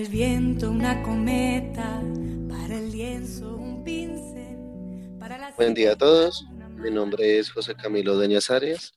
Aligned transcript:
el 0.00 0.08
viento 0.08 0.70
una 0.70 1.02
cometa, 1.02 2.02
para 2.48 2.78
el 2.78 2.90
lienzo 2.90 3.54
un 3.54 3.84
pincel. 3.84 5.18
Para 5.18 5.50
Buen 5.58 5.74
día 5.74 5.92
a 5.92 5.96
todos, 5.96 6.46
mi 6.76 6.90
nombre 6.90 7.38
es 7.38 7.50
José 7.50 7.74
Camilo 7.74 8.16
Doñas 8.16 8.50
Arias. 8.50 8.94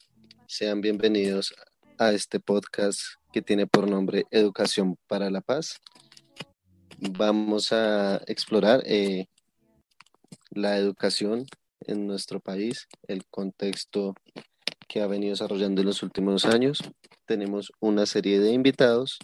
Sean 0.47 0.79
bienvenidos 0.79 1.53
a 1.97 2.13
este 2.13 2.39
podcast 2.39 3.01
que 3.33 3.41
tiene 3.41 3.67
por 3.67 3.89
nombre 3.89 4.27
Educación 4.31 4.95
para 5.07 5.29
la 5.29 5.41
Paz. 5.41 5.81
Vamos 6.99 7.73
a 7.73 8.21
explorar 8.27 8.81
eh, 8.85 9.25
la 10.51 10.77
educación 10.77 11.45
en 11.81 12.07
nuestro 12.07 12.39
país, 12.39 12.87
el 13.09 13.25
contexto 13.29 14.15
que 14.87 15.01
ha 15.01 15.07
venido 15.07 15.31
desarrollando 15.31 15.81
en 15.81 15.87
los 15.87 16.01
últimos 16.01 16.45
años. 16.45 16.79
Tenemos 17.25 17.73
una 17.81 18.05
serie 18.05 18.39
de 18.39 18.53
invitados 18.53 19.19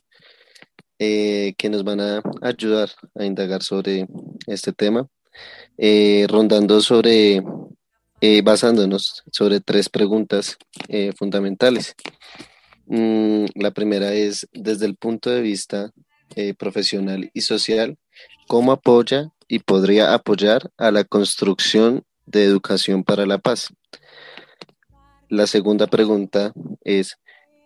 eh, 1.02 1.53
que 1.58 1.70
nos 1.70 1.85
van 1.85 2.02
a 2.02 2.21
ayudar 2.41 2.89
a 3.16 3.23
indagar 3.23 3.63
sobre 3.63 4.05
este 4.48 4.73
tema, 4.73 5.07
eh, 5.77 6.27
rondando 6.27 6.81
sobre, 6.81 7.41
eh, 8.20 8.41
basándonos 8.41 9.23
sobre 9.31 9.62
tres 9.62 9.88
preguntas 9.88 10.57
fundamentales. 11.17 11.95
Mm, 12.85 13.45
la 13.55 13.71
primera 13.71 14.13
es, 14.13 14.45
desde 14.52 14.85
el 14.88 14.98
punto 14.98 15.30
de 15.30 15.41
vista 15.41 15.90
profesional 16.57 17.31
y 17.34 17.41
social, 17.41 17.98
¿cómo 18.48 18.73
apoya 18.73 19.31
y 19.48 19.59
podría 19.59 20.13
apoyar 20.13 20.70
a 20.77 20.91
la 20.91 21.05
construcción 21.05 22.04
de 22.26 22.43
educación 22.43 23.05
para 23.05 23.26
la 23.26 23.37
paz? 23.37 23.70
La 25.29 25.48
segunda 25.48 25.87
pregunta 25.87 26.52
es, 26.84 27.18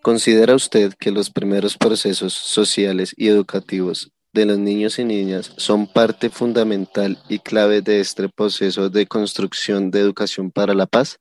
¿considera 0.03 0.53
usted 0.53 0.93
que 0.99 1.11
los 1.11 1.29
primeros 1.29 1.77
procesos 1.77 2.33
sociales 2.33 3.15
y 3.17 3.29
educativos 3.29 4.11
de 4.33 4.45
los 4.45 4.59
niños 4.59 4.99
y 4.99 5.05
niñas 5.05 5.53
son 5.55 5.87
parte 5.87 6.29
fundamental 6.29 7.17
y 7.29 7.39
clave 7.39 7.81
de 7.81 8.01
este 8.01 8.27
proceso 8.27 8.89
de 8.89 9.07
construcción 9.07 9.91
de 9.91 10.01
educación 10.01 10.51
para 10.51 10.73
la 10.73 10.87
paz? 10.87 11.19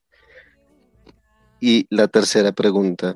Y 1.60 1.86
la 1.90 2.08
tercera 2.08 2.50
pregunta, 2.50 3.14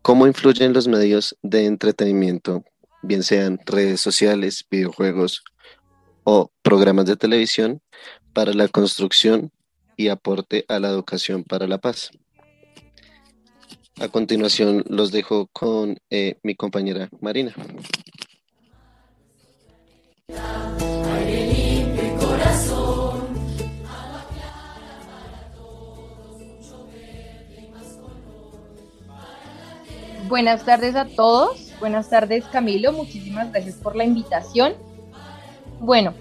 ¿cómo 0.00 0.28
influyen 0.28 0.72
los 0.72 0.86
medios 0.86 1.36
de 1.42 1.66
entretenimiento, 1.66 2.62
bien 3.02 3.24
sean 3.24 3.58
redes 3.66 4.00
sociales, 4.00 4.64
videojuegos 4.70 5.42
o 6.22 6.52
programas 6.62 7.06
de 7.06 7.16
televisión, 7.16 7.80
para 8.32 8.52
la 8.52 8.68
construcción 8.68 9.50
y 9.96 10.06
aporte 10.06 10.64
a 10.68 10.78
la 10.78 10.90
educación 10.90 11.42
para 11.42 11.66
la 11.66 11.78
paz? 11.78 12.12
A 14.00 14.08
continuación 14.08 14.82
los 14.88 15.12
dejo 15.12 15.46
con 15.52 15.96
eh, 16.10 16.36
mi 16.42 16.56
compañera 16.56 17.08
Marina. 17.20 17.54
Buenas 30.28 30.64
tardes 30.64 30.96
a 30.96 31.04
todos. 31.04 31.72
Buenas 31.78 32.10
tardes 32.10 32.44
Camilo. 32.46 32.92
Muchísimas 32.92 33.52
gracias 33.52 33.76
por 33.76 33.94
la 33.94 34.04
invitación. 34.04 34.72
Bueno, 35.78 36.14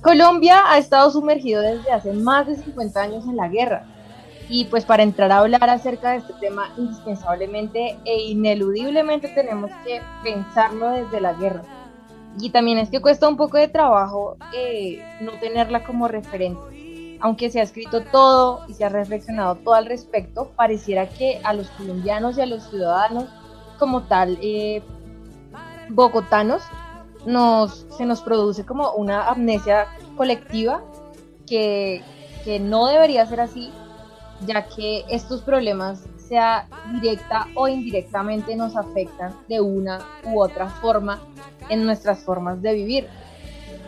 Colombia 0.00 0.64
ha 0.66 0.78
estado 0.78 1.12
sumergido 1.12 1.62
desde 1.62 1.92
hace 1.92 2.12
más 2.12 2.48
de 2.48 2.56
50 2.56 3.00
años 3.00 3.24
en 3.26 3.36
la 3.36 3.46
guerra 3.46 3.93
y 4.48 4.66
pues 4.66 4.84
para 4.84 5.02
entrar 5.02 5.32
a 5.32 5.38
hablar 5.38 5.68
acerca 5.70 6.10
de 6.10 6.18
este 6.18 6.34
tema, 6.34 6.72
indispensablemente 6.76 7.98
e 8.04 8.22
ineludiblemente 8.22 9.28
tenemos 9.28 9.70
que 9.84 10.02
pensarlo 10.22 10.90
desde 10.90 11.20
la 11.20 11.32
guerra. 11.32 11.62
Y 12.38 12.50
también 12.50 12.78
es 12.78 12.90
que 12.90 13.00
cuesta 13.00 13.28
un 13.28 13.36
poco 13.36 13.58
de 13.58 13.68
trabajo 13.68 14.36
eh, 14.52 15.02
no 15.20 15.32
tenerla 15.40 15.84
como 15.84 16.08
referente. 16.08 17.18
Aunque 17.20 17.48
se 17.48 17.60
ha 17.60 17.62
escrito 17.62 18.02
todo 18.02 18.66
y 18.68 18.74
se 18.74 18.84
ha 18.84 18.88
reflexionado 18.88 19.54
todo 19.56 19.74
al 19.74 19.86
respecto, 19.86 20.50
pareciera 20.56 21.08
que 21.08 21.40
a 21.42 21.54
los 21.54 21.70
colombianos 21.70 22.36
y 22.36 22.42
a 22.42 22.46
los 22.46 22.64
ciudadanos 22.64 23.24
como 23.78 24.02
tal 24.02 24.38
eh, 24.42 24.82
bogotanos 25.88 26.62
nos, 27.24 27.86
se 27.96 28.04
nos 28.04 28.20
produce 28.20 28.66
como 28.66 28.92
una 28.92 29.28
amnesia 29.28 29.86
colectiva 30.16 30.82
que, 31.46 32.02
que 32.44 32.60
no 32.60 32.88
debería 32.88 33.24
ser 33.26 33.40
así 33.40 33.72
ya 34.46 34.66
que 34.66 35.04
estos 35.08 35.42
problemas, 35.42 36.04
sea 36.16 36.66
directa 37.00 37.46
o 37.54 37.68
indirectamente, 37.68 38.56
nos 38.56 38.76
afectan 38.76 39.34
de 39.48 39.60
una 39.60 40.00
u 40.24 40.40
otra 40.40 40.68
forma 40.68 41.20
en 41.68 41.84
nuestras 41.84 42.20
formas 42.20 42.60
de 42.62 42.74
vivir. 42.74 43.08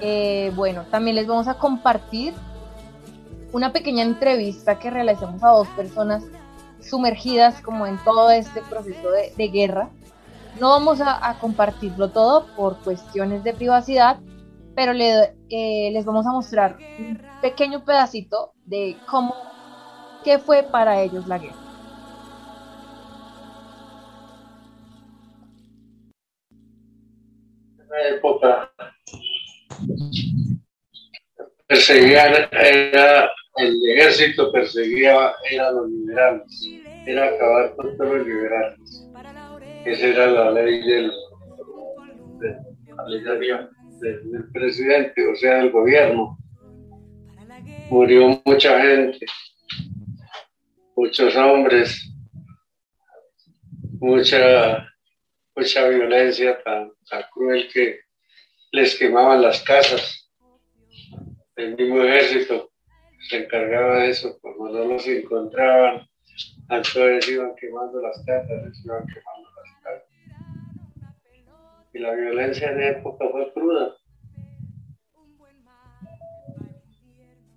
Eh, 0.00 0.53
bueno, 0.55 0.84
también 0.91 1.16
les 1.16 1.27
vamos 1.27 1.49
a 1.49 1.55
compartir 1.55 2.34
una 3.53 3.72
pequeña 3.72 4.03
entrevista 4.03 4.78
que 4.78 4.91
realizamos 4.91 5.43
a 5.43 5.49
dos 5.49 5.69
personas 5.69 6.22
sumergidas 6.81 7.61
como 7.62 7.87
en 7.87 7.99
todo 8.05 8.31
este 8.31 8.61
proceso 8.62 9.09
de, 9.11 9.49
guerra. 9.49 9.89
No 10.61 10.71
vamos 10.71 11.00
a, 11.00 11.39
compartirlo 11.41 12.11
todo 12.11 12.47
por 12.55 12.78
cuestiones 12.78 13.45
de 13.45 13.55
privacidad, 13.55 14.19
pero 14.75 14.93
eh, 14.93 15.91
les 15.93 16.05
vamos 16.05 16.27
a 16.27 16.33
mostrar 16.33 16.77
un 16.99 17.21
pequeño 17.41 17.84
pedacito 17.84 18.53
de 18.66 18.97
cómo 19.11 19.34
¿Qué 20.26 20.41
fue 20.41 20.64
para 20.64 21.00
ellos 21.00 21.25
la 21.28 21.38
guerra? 21.38 21.54
En 27.78 27.88
la 27.88 28.09
época 28.09 28.72
perseguían, 31.69 32.48
era, 32.50 33.31
el 33.54 33.81
ejército 33.88 34.50
perseguía 34.50 35.28
a 35.28 35.70
los 35.70 35.91
liberales, 35.91 36.60
era 37.06 37.28
acabar 37.28 37.76
con 37.76 37.97
todos 37.97 38.16
los 38.16 38.26
liberales. 38.26 39.09
Esa 39.84 40.06
era 40.09 40.26
la 40.26 40.50
ley 40.50 40.81
del, 40.88 41.12
del 44.00 44.50
presidente, 44.53 45.25
o 45.25 45.36
sea, 45.36 45.59
del 45.59 45.70
gobierno. 45.70 46.36
Murió 47.91 48.42
mucha 48.44 48.81
gente 48.81 49.25
muchos 50.97 51.37
hombres, 51.37 52.11
mucha, 54.01 54.89
mucha 55.55 55.89
violencia 55.89 56.62
tan, 56.65 56.91
cruel 57.33 57.69
que 57.73 58.01
les 58.73 58.97
quemaban 58.99 59.43
las 59.43 59.62
casas. 59.62 60.33
El 61.55 61.77
mismo 61.77 62.03
ejército 62.03 62.71
se 63.29 63.45
encargaba 63.45 63.99
de 63.99 64.11
eso, 64.11 64.39
cuando 64.41 64.71
no 64.71 64.95
los 64.95 65.07
encontraban, 65.07 66.09
entonces 66.71 67.28
iban 67.28 67.55
quemando 67.57 68.01
las 68.01 68.23
casas, 68.25 68.67
les 68.67 68.84
iban 68.84 69.07
quemando 69.07 69.51
las 69.57 69.83
casas. 69.83 70.09
Y 71.93 71.99
la 71.99 72.15
violencia 72.15 72.71
en 72.71 72.83
época 72.83 73.27
fue 73.31 73.53
cruda. 73.53 73.97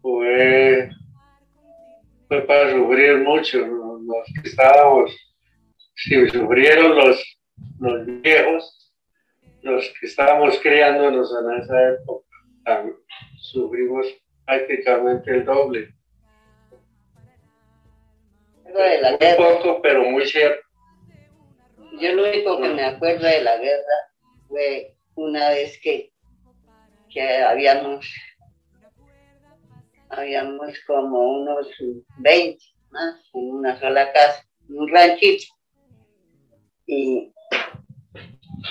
Fue 0.02 0.90
fue 2.30 2.42
para 2.44 2.72
sufrir 2.72 3.18
mucho. 3.18 3.58
Los 3.58 4.26
que 4.42 4.50
estábamos, 4.50 5.12
si 5.96 6.30
sufrieron 6.30 6.96
los, 6.96 7.40
los 7.80 8.22
viejos, 8.22 8.94
los 9.64 9.84
que 10.00 10.06
estábamos 10.06 10.58
criándonos 10.60 11.30
en 11.42 11.62
esa 11.62 11.90
época, 11.90 12.26
sufrimos 13.40 14.06
prácticamente 14.46 15.32
el 15.32 15.44
doble. 15.44 15.94
Un 18.66 19.36
poco, 19.38 19.82
pero 19.82 20.04
muy 20.04 20.26
cierto. 20.28 20.62
Yo 22.00 22.14
lo 22.14 22.30
único 22.30 22.62
que 22.62 22.70
me 22.70 22.84
acuerdo 22.84 23.26
de 23.26 23.42
la 23.42 23.58
guerra 23.58 23.98
fue 24.48 24.96
una 25.16 25.50
vez 25.50 25.80
que, 25.82 26.12
que 27.10 27.38
habíamos 27.40 28.08
habíamos 30.10 30.74
como 30.86 31.42
unos 31.42 31.68
20 32.18 32.58
más 32.92 33.16
en 33.34 33.52
una 33.52 33.80
sola 33.80 34.12
casa, 34.12 34.44
un 34.68 34.88
ranchito. 34.90 35.46
Y, 36.86 37.32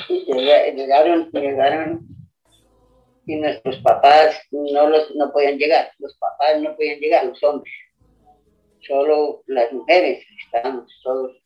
llegaron, 0.08 1.30
llegaron 1.30 2.08
y 3.26 3.36
nuestros 3.36 3.76
papás 3.78 4.40
no, 4.50 4.88
los, 4.88 5.14
no 5.14 5.30
podían 5.32 5.58
llegar, 5.58 5.92
los 5.98 6.16
papás 6.16 6.60
no 6.60 6.74
podían 6.74 6.98
llegar, 6.98 7.26
los 7.26 7.42
hombres, 7.42 7.72
solo 8.86 9.42
las 9.46 9.72
mujeres, 9.72 10.24
estábamos 10.44 10.90
todos 11.02 11.36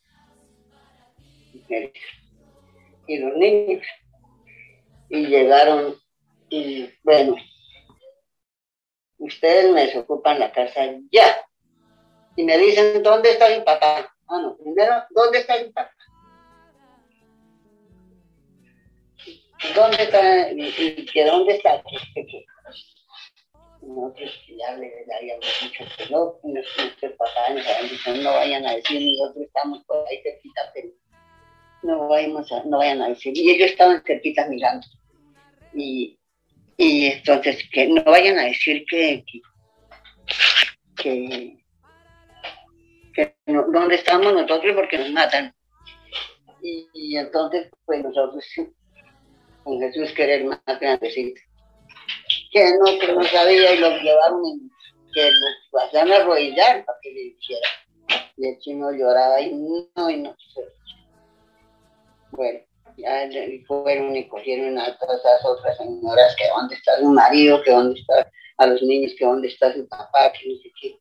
mujeres 1.55 1.93
y 3.06 3.19
los 3.19 3.37
niños. 3.37 3.83
Y 5.11 5.27
llegaron 5.27 5.97
y 6.49 6.89
bueno, 7.03 7.37
ustedes 9.23 9.73
me 9.73 9.87
desocupan 9.87 10.39
la 10.39 10.53
casa 10.53 10.81
ya. 11.11 11.37
Y 12.37 12.45
me 12.45 12.57
dicen, 12.59 13.03
¿dónde 13.03 13.31
está 13.31 13.49
mi 13.49 13.61
papá? 13.61 14.11
Ah, 14.29 14.39
no, 14.41 14.57
primero, 14.57 15.05
¿dónde 15.11 15.39
está 15.39 15.59
mi 15.59 15.71
papá? 15.71 15.93
¿dónde 19.75 20.03
está? 20.03 20.51
¿Y, 20.51 21.07
que 21.07 21.25
dónde 21.25 21.55
está? 21.55 21.83
Nosotros 23.81 24.31
ya 24.49 24.77
le, 24.77 25.07
habíamos 25.19 25.47
dicho 25.61 25.85
que 25.97 26.11
no, 26.11 26.39
nuestros 26.45 27.13
papás 27.13 27.55
nos 27.55 27.67
habían 27.67 27.89
dicho 27.89 28.15
no 28.15 28.33
vayan 28.33 28.67
a 28.67 28.77
decir, 28.77 29.03
nosotros 29.05 29.45
estamos 29.45 29.85
por 29.85 30.07
ahí 30.09 30.23
cerquita, 30.23 30.71
pero 30.73 30.89
no, 31.83 32.09
vayamos 32.09 32.51
a, 32.53 32.63
no 32.65 32.79
vayan 32.79 33.03
a 33.03 33.09
decir. 33.09 33.37
Y 33.37 33.51
ellos 33.51 33.71
estaban 33.71 34.03
cerquita 34.05 34.47
mirando. 34.47 34.87
Y, 35.75 36.19
y 36.77 37.07
entonces, 37.07 37.69
que 37.71 37.87
no 37.89 38.03
vayan 38.05 38.39
a 38.39 38.45
decir 38.45 38.85
que, 38.89 39.25
que, 40.97 41.57
que, 43.15 43.35
dónde 43.47 43.97
estamos 43.97 44.33
nosotros 44.33 44.75
porque 44.75 44.99
nos 44.99 45.11
matan. 45.11 45.55
Y, 46.63 47.17
entonces, 47.17 47.71
pues 47.85 48.03
nosotros, 48.03 48.45
con 49.65 49.81
Jesús 49.81 50.13
querer 50.13 50.45
más 50.45 50.61
grandecito, 50.81 51.41
que 52.53 52.65
no, 52.79 52.99
que 52.99 53.13
no 53.13 53.23
sabía 53.25 53.75
y 53.75 53.79
lo 53.79 53.91
llevaron, 53.99 54.43
en, 54.47 54.71
que 55.13 55.31
lo 55.73 55.81
hacían 55.81 56.11
arrodillar 56.11 56.85
para 56.85 56.99
que 57.03 57.11
le 57.11 57.21
hiciera. 57.23 57.69
Y 58.37 58.49
el 58.49 58.59
chino 58.59 58.91
lloraba 58.93 59.41
y 59.41 59.53
no, 59.53 60.11
y 60.11 60.17
no. 60.19 60.35
Bueno, 62.31 62.61
ya 62.97 63.29
fueron 63.67 64.17
y 64.17 64.29
cogieron 64.29 64.79
a 64.79 64.97
todas 64.99 65.21
esas 65.21 65.44
otras 65.44 65.77
señoras 65.77 66.37
que 66.37 66.49
dónde 66.49 66.75
está 66.75 66.99
su 66.99 67.09
marido, 67.09 67.62
que 67.62 67.71
dónde 67.71 68.00
está 68.00 68.31
a 68.59 68.67
los 68.67 68.83
niños, 68.83 69.12
que 69.19 69.25
dónde 69.25 69.49
está 69.49 69.73
su 69.73 69.89
papá, 69.89 70.33
que 70.33 70.49
no 70.49 70.56
sé 70.62 70.73
qué. 70.81 70.99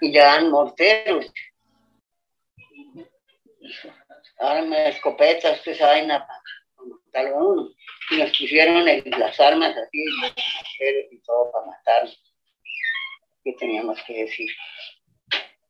Y 0.00 0.12
ya 0.12 0.24
dan 0.24 0.50
morteros. 0.50 1.32
Me 4.66 4.88
escopetas, 4.88 5.58
usted 5.58 5.76
saben, 5.76 6.08
tal 7.12 7.32
uno. 7.32 7.70
Y 8.10 8.16
nos 8.16 8.30
pusieron 8.36 8.84
las 8.84 9.40
armas 9.40 9.76
así, 9.76 10.04
y 11.10 11.18
todo 11.22 11.52
para 11.52 11.66
matarnos. 11.66 12.34
¿Qué 13.44 13.52
teníamos 13.58 13.98
que 14.06 14.24
decir? 14.24 14.50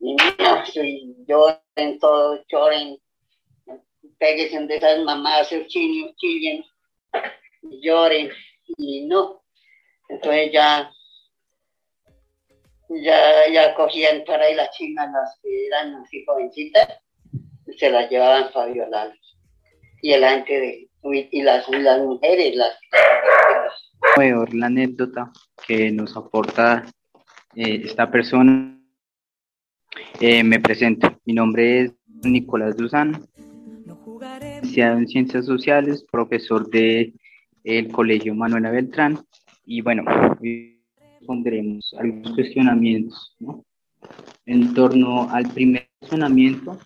Y 0.00 0.16
no, 0.16 0.64
lloren 1.26 1.99
todo, 1.99 2.43
peguen 4.19 4.66
de 4.66 4.76
esas 4.76 5.00
mamás, 5.04 5.49
chillen, 5.69 6.14
chillen, 6.16 6.64
lloren, 7.82 8.31
y 8.78 9.06
no. 9.06 9.43
Entonces 10.08 10.52
ya, 10.52 10.90
ya, 12.88 13.49
ya 13.52 13.75
cogían 13.75 14.25
para 14.25 14.44
ahí 14.44 14.54
las 14.54 14.70
chinas, 14.76 15.10
las 15.12 15.38
que 15.43 15.66
eran 15.66 15.94
así 15.96 16.25
jovencitas, 16.26 16.88
se 17.76 17.90
las 17.90 18.10
llevaban 18.10 18.52
para. 18.52 18.72
Y 20.02 20.12
el 20.12 20.25
antes 20.25 20.60
de, 20.60 20.88
y 21.31 21.43
las, 21.43 21.69
las 21.69 22.00
mujeres, 22.00 22.56
las... 22.56 22.76
Peor 24.16 24.52
la 24.54 24.66
anécdota 24.66 25.32
que 25.66 25.90
nos 25.93 26.16
aporta 26.16 26.84
eh, 27.54 27.82
esta 27.84 28.10
persona. 28.10 28.78
Eh, 30.20 30.43
me 30.43 30.58
presento, 30.58 31.19
mi 31.25 31.34
nombre 31.34 31.82
es 31.82 31.93
Nicolás 32.25 32.76
Duzán, 32.76 33.28
licenciado 34.72 34.98
en 34.98 35.08
Ciencias 35.08 35.44
Sociales, 35.44 36.02
profesor 36.10 36.70
del 36.70 37.12
el 37.62 37.88
Colegio 37.88 38.34
Manuela 38.34 38.70
Beltrán. 38.70 39.19
Y 39.66 39.82
bueno, 39.82 40.02
hoy 40.40 40.80
respondremos 41.19 41.94
algunos 41.98 42.32
cuestionamientos. 42.34 43.36
¿no? 43.38 43.64
En 44.46 44.72
torno 44.72 45.28
al 45.30 45.46
primer 45.52 45.90
cuestionamiento, 45.98 46.78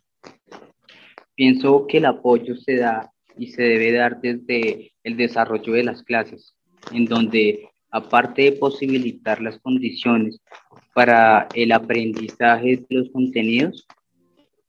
pienso 1.37 1.87
que 1.87 1.99
el 1.99 2.07
apoyo 2.07 2.57
se 2.57 2.77
da 2.77 3.13
y 3.39 3.53
se 3.53 3.63
debe 3.63 3.93
dar 3.93 4.21
desde 4.21 4.93
el 5.05 5.17
desarrollo 5.17 5.73
de 5.73 5.85
las 5.85 6.03
clases, 6.03 6.57
en 6.91 7.05
donde 7.05 7.69
aparte 7.93 8.43
de 8.43 8.53
posibilitar 8.53 9.41
las 9.41 9.61
condiciones 9.61 10.41
para 10.93 11.47
el 11.55 11.71
aprendizaje 11.71 12.85
de 12.89 12.97
los 12.97 13.11
contenidos, 13.11 13.87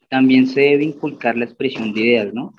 también 0.09 0.48
se 0.48 0.62
debe 0.62 0.86
inculcar 0.86 1.38
la 1.38 1.45
expresión 1.45 1.94
de 1.94 2.01
ideas, 2.01 2.33
¿no? 2.33 2.54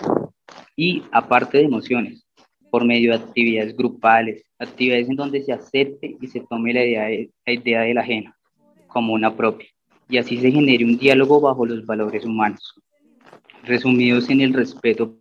y 0.77 1.03
aparte 1.11 1.59
de 1.59 1.65
emociones, 1.65 2.25
por 2.71 2.85
medio 2.85 3.11
de 3.11 3.17
actividades 3.17 3.77
grupales, 3.77 4.45
actividades 4.61 5.09
en 5.09 5.17
donde 5.17 5.43
se 5.43 5.53
acepte 5.53 6.17
y 6.21 6.27
se 6.29 6.41
tome 6.49 6.73
la 6.73 6.85
idea, 6.85 7.05
de, 7.07 7.31
la 7.45 7.53
idea 7.53 7.81
del 7.81 7.99
ajeno 7.99 8.35
como 8.87 9.13
una 9.13 9.37
propia, 9.37 9.67
y 10.09 10.19
así 10.19 10.39
se 10.39 10.53
genere 10.53 10.85
un 10.85 10.97
diálogo 10.97 11.41
bajo 11.41 11.67
los 11.67 11.85
valores 11.85 12.25
humanos, 12.25 12.75
resumidos 13.65 14.31
en 14.31 14.41
el 14.41 14.55
respeto 14.55 15.17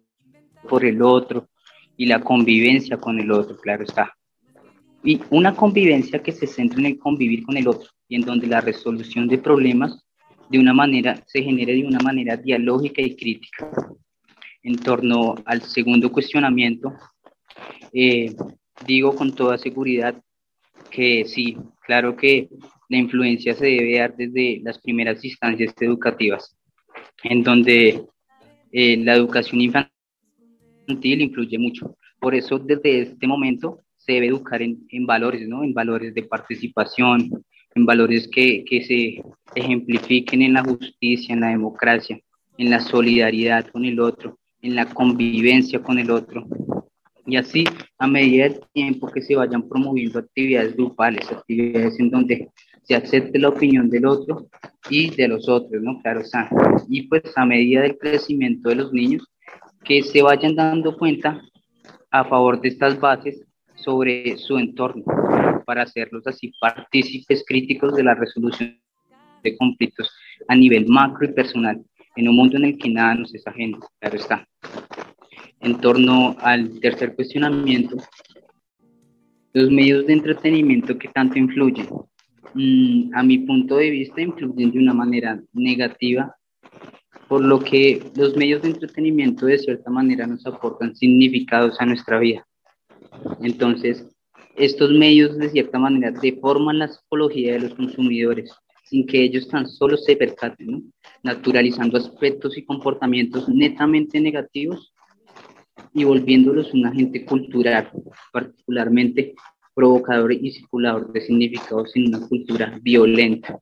por 0.70 0.86
el 0.86 1.02
otro 1.02 1.50
y 1.98 2.06
la 2.06 2.22
convivencia 2.22 2.98
con 2.98 3.20
el 3.20 3.32
otro, 3.32 3.58
claro 3.58 3.84
está. 3.84 4.14
Y 5.04 5.20
una 5.32 5.56
convivencia 5.56 6.22
que 6.22 6.32
se 6.32 6.48
centra 6.48 6.80
en 6.80 6.86
el 6.86 7.00
convivir 7.00 7.44
con 7.44 7.58
el 7.58 7.68
otro 7.68 7.90
y 8.08 8.16
en 8.16 8.22
donde 8.22 8.48
la 8.48 8.62
resolución 8.62 9.28
de 9.28 9.38
problemas 9.38 10.07
de 10.50 10.60
una 10.60 10.74
manera 10.74 11.22
se 11.26 11.42
genere 11.42 11.74
de 11.74 11.86
una 11.86 12.00
manera 12.00 12.38
dialógica 12.38 13.02
y 13.02 13.16
crítica, 13.16 13.70
en 14.64 14.78
torno 14.78 15.36
al 15.46 15.62
segundo 15.62 16.12
cuestionamiento, 16.12 16.94
eh, 17.94 18.36
digo 18.86 19.16
con 19.16 19.34
toda 19.34 19.58
seguridad 19.58 20.22
que 20.90 21.26
sí, 21.26 21.58
claro 21.86 22.16
que 22.16 22.50
la 22.90 22.98
influencia 22.98 23.54
se 23.54 23.66
debe 23.66 23.98
dar 23.98 24.16
desde 24.16 24.62
las 24.64 24.80
primeras 24.80 25.24
instancias 25.24 25.74
educativas, 25.80 26.58
en 27.24 27.44
donde 27.44 28.06
eh, 28.72 28.98
la 28.98 29.16
educación 29.16 29.62
infantil 29.62 29.92
influye 31.22 31.58
mucho. 31.58 31.98
Por 32.20 32.36
eso 32.36 32.58
desde 32.60 33.02
este 33.02 33.28
momento 33.28 33.82
se 33.98 34.14
debe 34.14 34.28
educar 34.28 34.62
en, 34.62 34.86
en 34.90 35.06
valores, 35.06 35.48
¿no? 35.48 35.64
En 35.64 35.74
valores 35.74 36.14
de 36.14 36.24
participación, 36.24 37.30
en 37.78 37.86
valores 37.86 38.28
que, 38.28 38.66
que 38.66 38.84
se 38.84 39.24
ejemplifiquen 39.56 40.42
en 40.42 40.54
la 40.54 40.64
justicia, 40.64 41.34
en 41.34 41.42
la 41.42 41.50
democracia, 41.50 42.20
en 42.58 42.70
la 42.70 42.80
solidaridad 42.80 43.68
con 43.68 43.86
el 43.86 44.00
otro, 44.00 44.38
en 44.62 44.76
la 44.76 44.86
convivencia 44.86 45.82
con 45.82 46.00
el 46.00 46.12
otro. 46.12 46.46
Y 47.26 47.36
así, 47.36 47.66
a 47.98 48.08
medida 48.08 48.46
del 48.46 48.60
tiempo 48.74 49.08
que 49.08 49.22
se 49.22 49.36
vayan 49.36 49.68
promoviendo 49.68 50.20
actividades 50.20 50.76
grupales, 50.76 51.30
actividades 51.32 52.00
en 52.00 52.10
donde 52.10 52.50
se 52.84 52.96
acepte 52.96 53.38
la 53.38 53.50
opinión 53.50 53.90
del 53.90 54.06
otro 54.06 54.48
y 54.90 55.10
de 55.14 55.28
los 55.28 55.50
otros, 55.50 55.82
¿no? 55.82 56.02
Claro 56.02 56.22
está. 56.22 56.50
Y 56.88 57.04
pues 57.04 57.24
a 57.36 57.46
medida 57.46 57.82
del 57.82 57.98
crecimiento 57.98 58.70
de 58.70 58.76
los 58.76 58.94
niños, 58.94 59.28
que 59.84 60.02
se 60.04 60.22
vayan 60.22 60.56
dando 60.56 60.98
cuenta 60.98 61.42
a 62.12 62.24
favor 62.24 62.60
de 62.62 62.70
estas 62.70 63.00
bases 63.00 63.42
sobre 63.76 64.38
su 64.38 64.58
entorno, 64.58 65.04
para 65.68 65.84
hacerlos 65.84 66.26
así 66.26 66.54
partícipes 66.62 67.44
críticos 67.46 67.94
de 67.94 68.04
la 68.06 68.16
resolución 68.16 68.80
de 69.44 69.58
conflictos 69.58 70.10
a 70.48 70.56
nivel 70.56 70.88
macro 70.88 71.26
y 71.26 71.34
personal 71.34 71.84
en 72.16 72.30
un 72.30 72.36
mundo 72.36 72.58
en 72.58 72.64
el 72.64 72.78
que 72.78 72.90
nada 72.90 73.16
nos 73.16 73.36
es 73.36 73.46
ajeno, 73.46 73.80
claro 74.00 74.16
está. 74.16 74.48
En 75.60 75.80
torno 75.80 76.36
al 76.40 76.80
tercer 76.80 77.16
cuestionamiento, 77.16 77.98
los 79.54 79.70
medios 79.70 80.08
de 80.08 80.14
entretenimiento 80.14 80.98
que 80.98 81.10
tanto 81.10 81.38
influyen, 81.38 81.88
mm, 82.54 83.14
a 83.14 83.24
mi 83.24 83.40
punto 83.40 83.78
de 83.78 83.90
vista, 83.92 84.22
influyen 84.22 84.72
de 84.72 84.80
una 84.80 84.94
manera 84.94 85.40
negativa, 85.54 86.36
por 87.28 87.44
lo 87.44 87.60
que 87.60 88.02
los 88.16 88.36
medios 88.36 88.62
de 88.62 88.70
entretenimiento 88.70 89.46
de 89.46 89.60
cierta 89.60 89.92
manera 89.92 90.26
nos 90.26 90.46
aportan 90.48 90.96
significados 90.96 91.80
a 91.80 91.86
nuestra 91.86 92.20
vida. 92.20 92.48
Entonces, 93.42 94.06
estos 94.58 94.92
medios 94.92 95.38
de 95.38 95.50
cierta 95.50 95.80
manera 95.80 96.12
deforman 96.12 96.80
la 96.80 96.88
psicología 96.88 97.54
de 97.54 97.60
los 97.60 97.76
consumidores 97.76 98.52
sin 98.90 99.06
que 99.06 99.22
ellos 99.22 99.48
tan 99.50 99.68
solo 99.68 99.98
se 99.98 100.16
percaten, 100.16 100.94
naturalizando 101.24 101.98
aspectos 101.98 102.58
y 102.58 102.66
comportamientos 102.66 103.50
netamente 103.50 104.20
negativos 104.20 104.94
y 105.94 106.04
volviéndolos 106.06 106.74
un 106.74 106.86
agente 106.86 107.26
cultural, 107.26 107.92
particularmente 108.32 109.36
provocador 109.76 110.34
y 110.34 110.52
circulador 110.52 111.12
de 111.12 111.22
significados 111.22 111.96
en 111.96 112.08
una 112.08 112.28
cultura 112.28 112.80
violenta. 112.82 113.60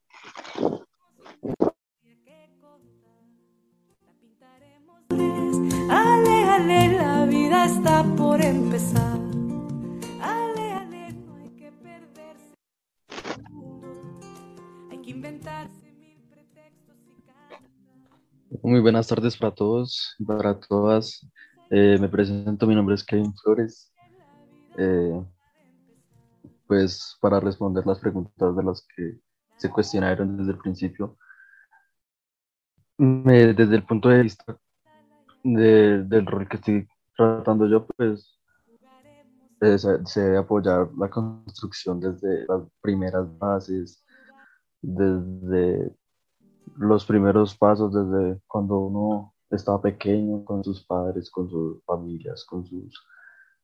Ale, 5.89 6.43
ale, 6.43 6.97
la 6.97 7.25
vida 7.25 7.65
está 7.65 8.03
por 8.15 8.41
empezar. 8.41 9.25
Muy 18.63 18.79
buenas 18.79 19.08
tardes 19.08 19.38
para 19.38 19.53
todos 19.53 20.15
y 20.17 20.25
para 20.25 20.60
todas. 20.60 21.27
Eh, 21.70 21.98
me 22.00 22.10
presento, 22.10 22.67
mi 22.67 22.75
nombre 22.75 22.96
es 22.96 23.03
Kevin 23.03 23.34
Flores. 23.36 23.94
Eh, 24.77 25.24
pues 26.67 27.17
para 27.22 27.39
responder 27.39 27.86
las 27.86 28.00
preguntas 28.00 28.55
de 28.55 28.63
las 28.63 28.86
que 28.96 29.20
se 29.58 29.70
cuestionaron 29.70 30.38
desde 30.38 30.51
el 30.51 30.58
principio, 30.58 31.17
desde 32.98 33.75
el 33.75 33.86
punto 33.86 34.10
de 34.10 34.24
vista 34.24 34.58
del 35.44 36.25
rol 36.25 36.48
que 36.48 36.58
estoy 36.58 36.88
tratando 37.15 37.67
yo, 37.67 37.86
pues 37.86 38.39
eh, 39.62 39.77
se, 39.77 40.05
se 40.05 40.22
debe 40.22 40.38
apoyar 40.38 40.89
la 40.98 41.10
construcción 41.10 42.00
desde 42.00 42.46
las 42.48 42.63
primeras 42.82 43.38
bases, 43.38 44.04
desde 44.85 45.91
los 46.77 47.05
primeros 47.05 47.55
pasos, 47.55 47.93
desde 47.93 48.39
cuando 48.47 48.79
uno 48.79 49.33
estaba 49.49 49.81
pequeño 49.81 50.43
con 50.43 50.63
sus 50.63 50.85
padres, 50.85 51.29
con 51.31 51.49
sus 51.49 51.83
familias, 51.85 52.45
con 52.45 52.65
sus 52.65 52.93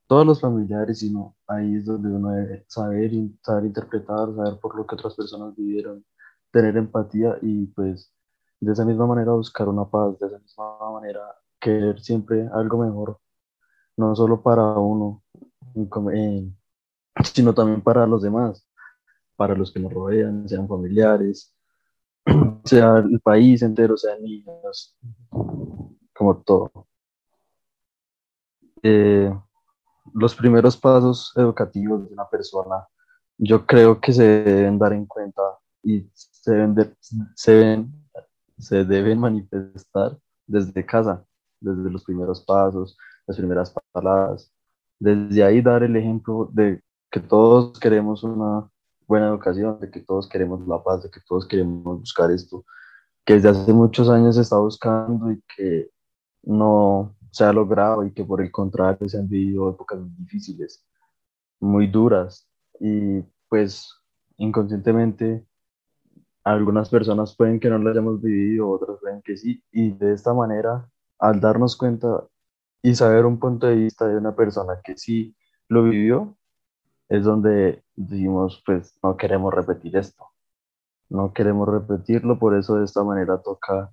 todos 0.07 0.25
los 0.25 0.41
familiares, 0.41 0.99
sino 0.99 1.37
ahí 1.47 1.75
es 1.75 1.85
donde 1.85 2.09
uno 2.09 2.31
debe 2.31 2.65
saber, 2.67 3.11
saber 3.41 3.65
interpretar, 3.65 4.35
saber 4.35 4.59
por 4.59 4.75
lo 4.75 4.85
que 4.85 4.95
otras 4.95 5.15
personas 5.15 5.55
vivieron, 5.55 6.03
tener 6.51 6.75
empatía 6.75 7.37
y 7.41 7.67
pues 7.67 8.13
de 8.59 8.73
esa 8.73 8.83
misma 8.83 9.07
manera 9.07 9.31
buscar 9.31 9.69
una 9.69 9.85
paz, 9.85 10.19
de 10.19 10.27
esa 10.27 10.39
misma 10.39 10.91
manera 10.91 11.21
querer 11.61 12.01
siempre 12.01 12.49
algo 12.53 12.79
mejor, 12.79 13.19
no 13.95 14.13
solo 14.15 14.41
para 14.41 14.73
uno, 14.73 15.23
sino 17.23 17.53
también 17.53 17.81
para 17.81 18.05
los 18.05 18.21
demás, 18.21 18.67
para 19.41 19.55
los 19.55 19.71
que 19.71 19.79
nos 19.79 19.91
rodean, 19.91 20.47
sean 20.47 20.67
familiares, 20.67 21.51
sea 22.63 22.99
el 22.99 23.19
país 23.21 23.63
entero, 23.63 23.97
sean 23.97 24.21
niños, 24.21 24.95
como 26.13 26.37
todo. 26.43 26.85
Eh, 28.83 29.33
los 30.13 30.35
primeros 30.35 30.77
pasos 30.77 31.33
educativos 31.35 32.07
de 32.07 32.13
una 32.13 32.29
persona, 32.29 32.87
yo 33.35 33.65
creo 33.65 33.99
que 33.99 34.13
se 34.13 34.43
deben 34.43 34.77
dar 34.77 34.93
en 34.93 35.07
cuenta 35.07 35.41
y 35.81 36.07
se 36.13 36.51
deben, 36.51 36.95
se, 37.33 37.83
se 38.59 38.85
deben 38.85 39.17
manifestar 39.17 40.19
desde 40.45 40.85
casa, 40.85 41.25
desde 41.59 41.89
los 41.89 42.03
primeros 42.03 42.45
pasos, 42.45 42.95
las 43.25 43.37
primeras 43.37 43.73
palabras. 43.91 44.53
Desde 44.99 45.43
ahí 45.43 45.63
dar 45.63 45.81
el 45.81 45.95
ejemplo 45.95 46.47
de 46.53 46.83
que 47.09 47.19
todos 47.19 47.79
queremos 47.79 48.23
una 48.23 48.69
buena 49.07 49.27
educación, 49.27 49.79
de 49.79 49.89
que 49.91 50.01
todos 50.01 50.27
queremos 50.27 50.65
la 50.67 50.83
paz, 50.83 51.03
de 51.03 51.09
que 51.09 51.19
todos 51.27 51.47
queremos 51.47 51.99
buscar 51.99 52.31
esto, 52.31 52.65
que 53.25 53.35
desde 53.35 53.49
hace 53.49 53.73
muchos 53.73 54.09
años 54.09 54.35
se 54.35 54.41
está 54.41 54.57
buscando 54.57 55.31
y 55.31 55.41
que 55.55 55.89
no 56.43 57.15
se 57.31 57.43
ha 57.43 57.53
logrado 57.53 58.05
y 58.05 58.13
que 58.13 58.25
por 58.25 58.41
el 58.41 58.51
contrario 58.51 59.07
se 59.07 59.17
han 59.17 59.27
vivido 59.29 59.69
épocas 59.69 59.99
muy 59.99 60.11
difíciles, 60.17 60.85
muy 61.59 61.87
duras. 61.87 62.47
Y 62.79 63.21
pues 63.47 63.93
inconscientemente 64.37 65.45
algunas 66.43 66.89
personas 66.89 67.35
pueden 67.35 67.59
que 67.59 67.69
no 67.69 67.77
lo 67.77 67.91
hayamos 67.91 68.21
vivido, 68.21 68.69
otras 68.69 68.97
pueden 68.99 69.21
que 69.21 69.37
sí. 69.37 69.63
Y 69.71 69.91
de 69.91 70.13
esta 70.13 70.33
manera 70.33 70.89
al 71.19 71.39
darnos 71.39 71.77
cuenta 71.77 72.25
y 72.81 72.95
saber 72.95 73.25
un 73.25 73.39
punto 73.39 73.67
de 73.67 73.75
vista 73.75 74.07
de 74.07 74.17
una 74.17 74.35
persona 74.35 74.81
que 74.83 74.97
sí 74.97 75.35
lo 75.69 75.83
vivió, 75.83 76.35
es 77.11 77.25
donde 77.25 77.83
decimos, 77.93 78.63
pues 78.65 78.97
no 79.03 79.17
queremos 79.17 79.53
repetir 79.53 79.97
esto, 79.97 80.27
no 81.09 81.33
queremos 81.33 81.67
repetirlo, 81.67 82.39
por 82.39 82.55
eso 82.55 82.77
de 82.77 82.85
esta 82.85 83.03
manera 83.03 83.41
toca 83.41 83.91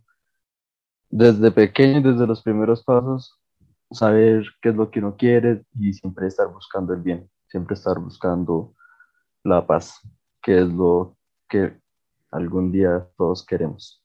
desde 1.10 1.50
pequeño, 1.50 2.00
desde 2.00 2.28
los 2.28 2.42
primeros 2.42 2.84
pasos, 2.84 3.36
saber 3.90 4.44
qué 4.62 4.68
es 4.68 4.76
lo 4.76 4.88
que 4.92 5.00
uno 5.00 5.16
quiere 5.16 5.64
y 5.74 5.92
siempre 5.94 6.28
estar 6.28 6.46
buscando 6.46 6.94
el 6.94 7.00
bien, 7.02 7.28
siempre 7.48 7.74
estar 7.74 7.98
buscando 7.98 8.76
la 9.42 9.66
paz, 9.66 10.00
que 10.40 10.60
es 10.60 10.68
lo 10.68 11.16
que 11.48 11.76
algún 12.30 12.70
día 12.70 13.04
todos 13.16 13.44
queremos. 13.44 14.00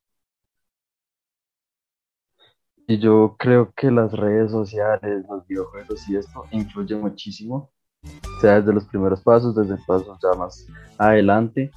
Y 2.88 2.98
yo 2.98 3.36
creo 3.38 3.72
que 3.76 3.92
las 3.92 4.12
redes 4.12 4.50
sociales, 4.50 5.24
los 5.30 5.46
videojuegos 5.46 6.10
y 6.10 6.16
esto 6.16 6.46
influyen 6.50 7.02
muchísimo, 7.02 7.72
desde 8.48 8.74
los 8.74 8.86
primeros 8.86 9.22
pasos, 9.22 9.56
desde 9.56 9.78
pasos 9.86 10.18
ya 10.22 10.38
más 10.38 10.68
adelante. 10.98 11.72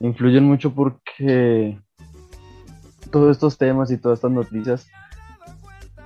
Influyen 0.00 0.44
mucho 0.44 0.72
porque 0.72 1.78
todos 3.10 3.30
estos 3.32 3.56
temas 3.56 3.90
y 3.90 3.98
todas 3.98 4.18
estas 4.18 4.32
noticias 4.32 4.88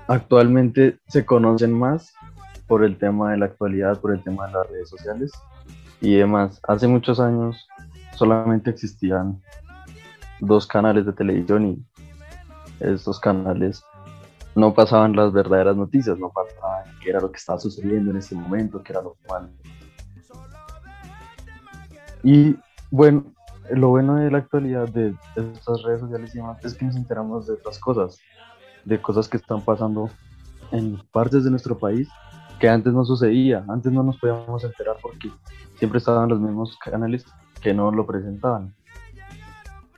actualmente 0.07 0.99
se 1.09 1.25
conocen 1.25 1.73
más 1.73 2.13
por 2.67 2.85
el 2.85 2.99
tema 2.99 3.33
de 3.33 3.39
la 3.39 3.47
actualidad, 3.47 4.01
por 4.01 4.13
el 4.13 4.23
tema 4.23 4.47
de 4.47 4.53
las 4.53 4.69
redes 4.69 4.89
sociales 4.89 5.33
y 6.01 6.15
demás. 6.15 6.61
Hace 6.69 6.87
muchos 6.87 7.19
años 7.21 7.67
solamente 8.17 8.71
existían 8.71 9.41
dos 10.41 10.67
canales 10.67 11.07
de 11.07 11.13
televisión 11.13 11.67
y 11.67 11.85
estos 12.81 13.21
canales 13.21 13.85
no 14.55 14.75
pasaban 14.75 15.15
las 15.15 15.33
verdaderas 15.33 15.77
noticias, 15.77 16.19
no 16.19 16.31
pasaban 16.31 16.85
qué 17.03 17.11
era 17.11 17.21
lo 17.21 17.31
que 17.31 17.39
estaba 17.39 17.59
sucediendo 17.59 18.11
en 18.11 18.17
ese 18.17 18.35
momento, 18.35 18.83
qué 18.83 18.93
era 18.93 19.03
lo 19.03 19.17
mal. 19.29 19.51
Y 22.23 22.57
bueno, 22.91 23.25
lo 23.71 23.89
bueno 23.89 24.17
de 24.17 24.31
la 24.31 24.39
actualidad 24.39 24.89
de, 24.89 25.15
estas 25.37 25.83
redes 25.83 26.01
sociales 26.01 26.35
y 26.35 26.39
demás 26.39 26.65
es 26.65 26.75
que 26.75 26.85
nos 26.85 26.97
enteramos 26.97 27.47
de 27.47 27.55
otras 27.55 27.79
cosas, 27.79 28.19
de 28.85 29.01
cosas 29.01 29.29
que 29.29 29.37
están 29.37 29.63
pasando 29.63 30.11
en 30.73 31.01
partes 31.13 31.45
de 31.45 31.51
nuestro 31.51 31.79
país 31.79 32.09
que 32.59 32.69
antes 32.69 32.93
no 32.93 33.05
sucedía, 33.05 33.65
antes 33.69 33.91
no 33.91 34.03
nos 34.03 34.19
podíamos 34.19 34.63
enterar 34.65 34.97
porque 35.01 35.31
siempre 35.79 35.99
estaban 35.99 36.29
los 36.29 36.41
mismos 36.41 36.77
canales 36.79 37.25
que 37.63 37.73
no 37.73 37.91
lo 37.91 38.07
presentaban. 38.07 38.75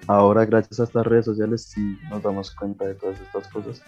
Ahora 0.07 0.45
gracias 0.45 0.79
a 0.81 0.85
estas 0.85 1.07
redes 1.07 1.25
sociales 1.25 1.65
sí 1.65 1.99
nos 2.09 2.23
damos 2.23 2.55
cuenta 2.55 2.85
de 2.85 2.95
todas 2.95 3.21
estas 3.21 3.49
cosas 3.49 3.83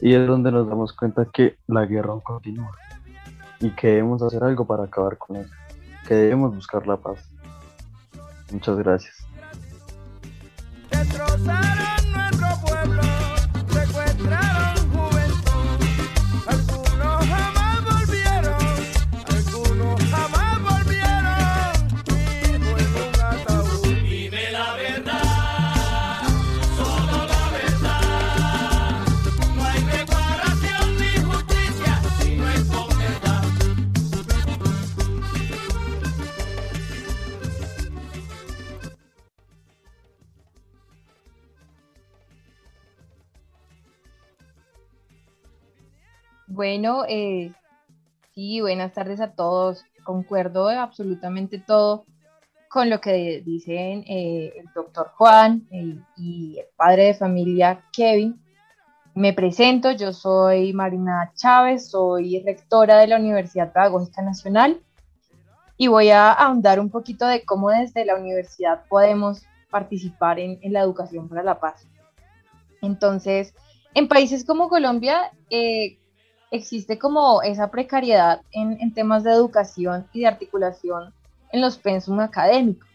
y 0.00 0.14
es 0.14 0.26
donde 0.26 0.50
nos 0.50 0.68
damos 0.68 0.92
cuenta 0.92 1.26
que 1.32 1.56
la 1.66 1.86
guerra 1.86 2.14
continúa 2.22 2.72
y 3.60 3.70
que 3.70 3.88
debemos 3.88 4.22
hacer 4.22 4.42
algo 4.42 4.66
para 4.66 4.84
acabar 4.84 5.16
con 5.18 5.36
ella, 5.36 5.50
que 6.06 6.14
debemos 6.14 6.54
buscar 6.54 6.86
la 6.86 6.96
paz. 6.96 7.30
Muchas 8.52 8.78
gracias. 8.78 9.28
Bueno, 46.50 47.04
eh, 47.06 47.52
sí, 48.34 48.62
buenas 48.62 48.94
tardes 48.94 49.20
a 49.20 49.32
todos. 49.32 49.84
Concuerdo 50.02 50.70
absolutamente 50.70 51.58
todo 51.58 52.06
con 52.70 52.88
lo 52.88 53.02
que 53.02 53.42
dicen 53.44 54.02
eh, 54.08 54.54
el 54.56 54.66
doctor 54.74 55.10
Juan 55.16 55.68
y 56.16 56.58
el 56.58 56.66
padre 56.74 57.04
de 57.04 57.14
familia 57.14 57.84
Kevin. 57.92 58.40
Me 59.14 59.34
presento, 59.34 59.90
yo 59.90 60.14
soy 60.14 60.72
Marina 60.72 61.32
Chávez, 61.34 61.90
soy 61.90 62.42
rectora 62.42 62.98
de 62.98 63.08
la 63.08 63.18
Universidad 63.18 63.70
Pedagógica 63.70 64.22
Nacional 64.22 64.80
y 65.76 65.88
voy 65.88 66.08
a 66.08 66.32
ahondar 66.32 66.80
un 66.80 66.88
poquito 66.88 67.26
de 67.26 67.44
cómo 67.44 67.68
desde 67.68 68.06
la 68.06 68.16
universidad 68.16 68.84
podemos 68.88 69.42
participar 69.70 70.38
en, 70.38 70.58
en 70.62 70.72
la 70.72 70.80
educación 70.80 71.28
para 71.28 71.42
la 71.42 71.60
paz. 71.60 71.86
Entonces, 72.80 73.54
en 73.92 74.08
países 74.08 74.46
como 74.46 74.70
Colombia, 74.70 75.32
eh, 75.50 75.98
existe 76.50 76.98
como 76.98 77.42
esa 77.42 77.70
precariedad 77.70 78.42
en, 78.52 78.92
temas 78.94 79.24
de 79.24 79.32
educación 79.32 80.06
y 80.12 80.20
de 80.20 80.26
articulación 80.26 81.12
en 81.52 81.60
los 81.60 81.78
pensum 81.78 82.20
académicos. 82.20 82.88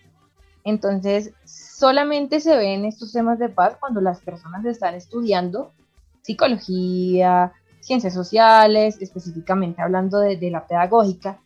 Entonces, 0.64 1.34
solamente 1.46 2.40
se 2.40 2.56
ven 2.56 2.86
estos 2.86 3.12
temas 3.12 3.38
de 3.38 3.50
paz 3.50 3.76
cuando 3.80 4.00
las 4.02 4.22
personas 4.22 4.64
están 4.66 4.96
estudiando 4.96 5.74
psicología, 6.22 7.52
ciencias 7.82 8.14
sociales, 8.14 8.98
específicamente 9.02 9.82
hablando 9.82 10.20
de, 10.20 10.50
la 10.50 10.66
pedagógica. 10.66 11.40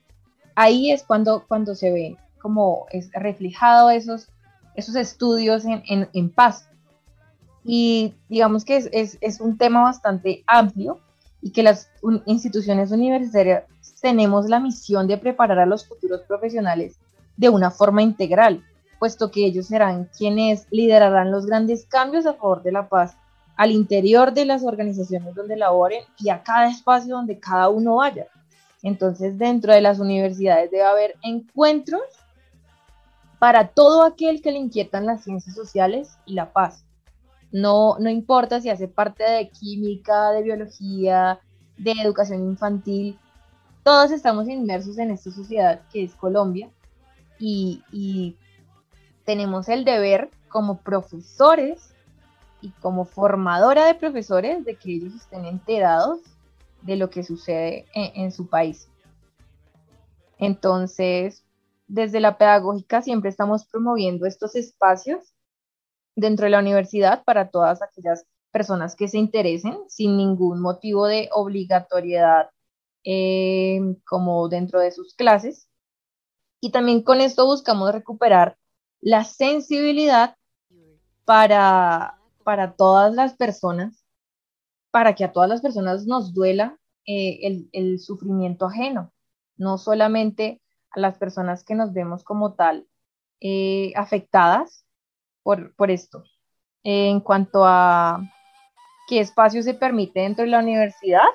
Ahí 0.55 0.91
es 0.91 1.03
cuando, 1.03 1.43
cuando 1.47 1.73
se 1.73 1.91
ve 1.91 2.17
como 2.39 2.85
es 2.91 3.09
reflejado 3.13 3.89
esos, 3.89 4.29
esos 4.75 4.95
estudios 4.95 5.63
en, 5.65 6.29
paz. 6.29 6.69
Y 7.63 8.13
digamos 8.29 8.63
que 8.63 8.77
es, 8.77 9.17
es 9.19 9.41
un 9.41 9.57
tema 9.57 9.81
bastante 9.81 10.43
amplio 10.45 11.01
y 11.47 11.51
que 11.51 11.63
las 11.63 11.89
instituciones 12.25 12.91
universitarias 12.91 13.63
tenemos 14.01 14.49
la 14.49 14.59
misión 14.59 15.07
de 15.07 15.17
preparar 15.17 15.59
a 15.59 15.65
los 15.65 15.87
futuros 15.87 16.23
profesionales 16.27 16.99
de 17.37 17.47
una 17.47 17.71
forma 17.71 18.01
integral, 18.01 18.65
puesto 18.99 19.31
que 19.31 19.45
ellos 19.45 19.67
serán 19.67 20.09
quienes 20.17 20.67
liderarán 20.71 21.31
los 21.31 21.45
grandes 21.45 21.85
cambios 21.85 22.25
a 22.25 22.33
favor 22.33 22.63
de 22.63 22.73
la 22.73 22.89
paz 22.89 23.15
al 23.55 23.71
interior 23.71 24.33
de 24.33 24.43
las 24.43 24.65
organizaciones 24.65 25.33
donde 25.33 25.55
laboren 25.55 26.03
y 26.19 26.29
a 26.29 26.43
cada 26.43 26.69
espacio 26.69 27.15
donde 27.15 27.39
cada 27.39 27.69
uno 27.69 27.95
vaya. 27.95 28.27
Entonces, 28.83 29.37
dentro 29.37 29.73
de 29.73 29.79
las 29.79 29.99
universidades 29.99 30.69
debe 30.69 30.83
haber 30.83 31.15
encuentros 31.23 32.03
para 33.39 33.69
todo 33.69 34.03
aquel 34.03 34.41
que 34.41 34.51
le 34.51 34.59
inquietan 34.59 35.05
las 35.05 35.23
ciencias 35.23 35.55
sociales 35.55 36.17
y 36.25 36.33
la 36.33 36.51
paz. 36.51 36.83
No, 37.51 37.97
no 37.99 38.09
importa 38.09 38.61
si 38.61 38.69
hace 38.69 38.87
parte 38.87 39.23
de 39.23 39.49
química, 39.49 40.31
de 40.31 40.43
biología, 40.43 41.39
de 41.77 41.91
educación 41.91 42.43
infantil, 42.43 43.17
todos 43.83 44.11
estamos 44.11 44.49
inmersos 44.49 44.97
en 44.97 45.11
esta 45.11 45.31
sociedad 45.31 45.81
que 45.91 46.03
es 46.03 46.13
Colombia 46.15 46.69
y, 47.39 47.83
y 47.91 48.35
tenemos 49.23 49.69
el 49.69 49.85
deber 49.85 50.29
como 50.49 50.79
profesores 50.79 51.93
y 52.61 52.71
como 52.81 53.05
formadora 53.05 53.85
de 53.85 53.95
profesores 53.95 54.65
de 54.65 54.75
que 54.75 54.93
ellos 54.93 55.13
estén 55.13 55.45
enterados 55.45 56.19
de 56.81 56.95
lo 56.95 57.09
que 57.09 57.23
sucede 57.23 57.85
en, 57.93 58.31
su 58.31 58.47
país. 58.47 58.87
Entonces, 60.37 61.43
desde 61.87 62.19
la 62.19 62.37
pedagógica 62.37 63.01
siempre 63.01 63.29
estamos 63.29 63.65
promoviendo 63.65 64.25
estos 64.25 64.55
espacios 64.55 65.33
dentro 66.17 66.45
de 66.45 66.49
la 66.49 66.59
universidad 66.59 67.23
para 67.23 67.49
todas 67.49 67.81
aquellas 67.81 68.25
personas 68.51 68.95
que 68.95 69.07
se 69.07 69.19
interesen 69.19 69.77
sin 69.87 70.17
ningún 70.17 70.59
motivo 70.59 71.05
de 71.05 71.29
obligatoriedad 71.31 72.49
eh, 73.03 73.79
como 74.05 74.49
dentro 74.49 74.79
de 74.79 74.91
sus 74.91 75.13
clases. 75.13 75.69
Y 76.59 76.71
también 76.71 77.03
con 77.03 77.21
esto 77.21 77.45
buscamos 77.45 77.91
recuperar 77.93 78.57
la 78.99 79.23
sensibilidad 79.23 80.35
para, 81.23 82.19
para 82.43 82.73
todas 82.73 83.13
las 83.13 83.35
personas, 83.35 84.03
para 84.89 85.13
que 85.13 85.23
a 85.23 85.31
todas 85.31 85.49
las 85.49 85.61
personas 85.61 86.07
nos 86.07 86.33
duela 86.33 86.79
eh, 87.05 87.67
el, 87.73 87.99
sufrimiento 87.99 88.65
ajeno, 88.65 89.13
no 89.55 89.77
solamente 89.77 90.61
a 90.89 90.99
las 90.99 91.19
personas 91.19 91.63
que 91.63 91.75
nos 91.75 91.93
vemos 91.93 92.23
como 92.23 92.55
tal 92.55 92.87
eh, 93.39 93.93
afectadas 93.95 94.86
por, 95.47 95.73
por 95.77 95.89
esto. 95.89 96.25
en 96.83 97.21
cuanto 97.21 97.63
a 97.65 98.19
qué 99.07 99.21
espacio 99.21 99.63
se 99.63 99.73
permite 99.73 100.19
dentro 100.19 100.43
de 100.43 100.51
la 100.51 100.59
universidad, 100.59 101.29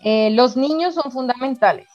eh, 0.00 0.30
los 0.32 0.56
niños 0.56 0.94
son 0.94 1.12
fundamentales 1.12 1.86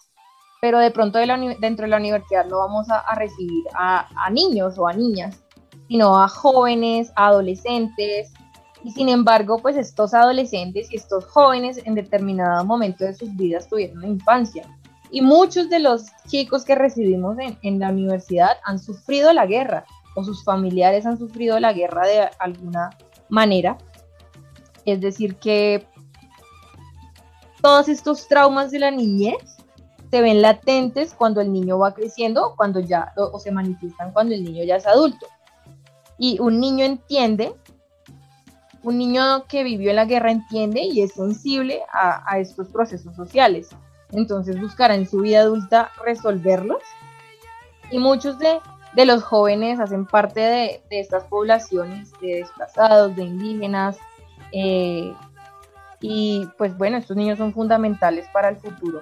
pero 0.61 0.77
de 0.77 0.91
pronto 0.91 1.17
dentro 1.17 1.83
de 1.83 1.89
la 1.89 1.97
universidad 1.97 2.45
no 2.45 2.59
vamos 2.59 2.87
a, 2.89 3.15
recibir 3.15 3.65
a, 3.73 4.29
niños 4.31 4.77
o 4.77 4.87
a 4.87 4.93
niñas, 4.93 5.43
sino 5.87 6.21
a 6.21 6.27
jóvenes, 6.27 7.11
a 7.15 7.27
adolescentes, 7.27 8.31
y 8.83 8.91
sin 8.91 9.09
embargo, 9.09 9.57
pues 9.57 9.75
estos 9.75 10.13
adolescentes 10.13 10.91
y 10.91 10.97
estos 10.97 11.25
jóvenes 11.25 11.81
en 11.83 11.95
determinado 11.95 12.63
momento 12.63 13.03
de 13.05 13.15
sus 13.15 13.35
vidas 13.35 13.67
tuvieron 13.67 13.97
una 13.97 14.07
infancia. 14.07 14.63
Y 15.09 15.21
muchos 15.21 15.67
de 15.69 15.79
los 15.79 16.05
chicos 16.27 16.63
que 16.63 16.75
recibimos 16.75 17.39
en, 17.39 17.57
en 17.63 17.79
la 17.79 17.89
universidad 17.89 18.57
han 18.63 18.77
sufrido 18.77 19.33
la 19.33 19.47
guerra 19.47 19.83
o 20.15 20.23
sus 20.23 20.43
familiares 20.43 21.05
han 21.05 21.17
sufrido 21.17 21.59
la 21.59 21.73
guerra 21.73 22.07
de 22.07 22.29
alguna 22.39 22.89
manera. 23.29 23.77
Es 24.85 24.99
decir, 25.01 25.35
que 25.35 25.87
todos 27.61 27.87
estos 27.87 28.27
traumas 28.27 28.71
de 28.71 28.79
la 28.79 28.91
niñez 28.91 29.57
se 30.11 30.21
ven 30.21 30.41
latentes 30.41 31.13
cuando 31.13 31.39
el 31.39 31.53
niño 31.53 31.79
va 31.79 31.93
creciendo, 31.93 32.53
cuando 32.57 32.81
ya, 32.81 33.13
o, 33.15 33.39
se 33.39 33.51
manifiestan 33.51 34.11
cuando 34.11 34.35
el 34.35 34.43
niño 34.43 34.63
ya 34.63 34.75
es 34.75 34.85
adulto. 34.85 35.25
Y 36.17 36.37
un 36.39 36.59
niño 36.59 36.83
entiende, 36.83 37.55
un 38.83 38.97
niño 38.97 39.45
que 39.47 39.63
vivió 39.63 39.91
en 39.91 39.95
la 39.95 40.05
guerra 40.05 40.31
entiende 40.31 40.81
y 40.81 41.01
es 41.01 41.13
sensible 41.13 41.81
a, 41.93 42.37
estos 42.39 42.67
procesos 42.67 43.15
sociales. 43.15 43.69
Entonces 44.11 44.59
buscará 44.59 44.95
en 44.95 45.07
su 45.07 45.21
vida 45.21 45.41
adulta 45.41 45.91
resolverlos. 46.03 46.81
Y 47.89 47.99
muchos 47.99 48.37
de, 48.37 48.59
los 48.95 49.23
jóvenes 49.23 49.79
hacen 49.79 50.05
parte 50.05 50.39
de, 50.39 50.83
estas 50.89 51.23
poblaciones 51.25 52.11
de 52.21 52.35
desplazados, 52.35 53.15
de 53.15 53.23
indígenas. 53.23 53.97
Eh, 54.51 55.13
y 56.01 56.47
pues 56.57 56.77
bueno, 56.77 56.97
estos 56.97 57.15
niños 57.15 57.37
son 57.37 57.53
fundamentales 57.53 58.27
para 58.33 58.49
el 58.49 58.57
futuro 58.57 59.01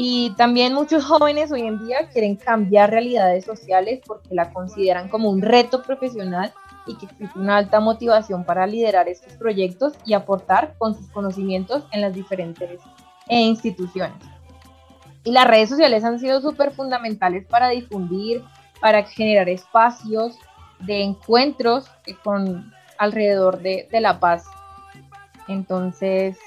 y 0.00 0.30
también 0.36 0.74
muchos 0.74 1.04
jóvenes 1.04 1.50
hoy 1.50 1.62
en 1.62 1.84
día 1.84 2.08
quieren 2.12 2.36
cambiar 2.36 2.90
realidades 2.90 3.44
sociales 3.44 4.00
porque 4.06 4.32
la 4.32 4.52
consideran 4.52 5.08
como 5.08 5.28
un 5.28 5.42
reto 5.42 5.82
profesional 5.82 6.52
y 6.86 6.94
que 6.96 7.06
existe 7.06 7.36
una 7.36 7.56
alta 7.56 7.80
motivación 7.80 8.44
para 8.44 8.64
liderar 8.68 9.08
estos 9.08 9.32
proyectos 9.32 9.94
y 10.04 10.14
aportar 10.14 10.76
con 10.78 10.94
sus 10.94 11.08
conocimientos 11.08 11.84
en 11.90 12.02
las 12.02 12.14
diferentes 12.14 12.80
eh, 13.28 13.40
instituciones. 13.40 14.16
Y 15.24 15.32
las 15.32 15.48
redes 15.48 15.68
sociales 15.68 16.04
han 16.04 16.20
sido 16.20 16.40
súper 16.40 16.70
fundamentales 16.70 17.44
para 17.46 17.70
difundir, 17.70 18.44
para 18.80 19.02
generar 19.04 19.48
espacios 19.48 20.38
de 20.80 21.02
encuentros 21.02 21.90
con 22.22 22.72
alrededor 22.98 23.60
de, 23.60 23.88
de 23.90 24.00
la 24.00 24.20
paz. 24.20 24.44
Entonces, 25.48 26.38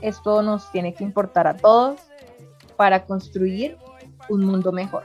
esto 0.00 0.42
nos 0.42 0.70
tiene 0.72 0.94
que 0.94 1.04
importar 1.04 1.46
a 1.46 1.56
todos 1.56 2.00
para 2.76 3.04
construir 3.04 3.78
un 4.28 4.44
mundo 4.44 4.72
mejor. 4.72 5.04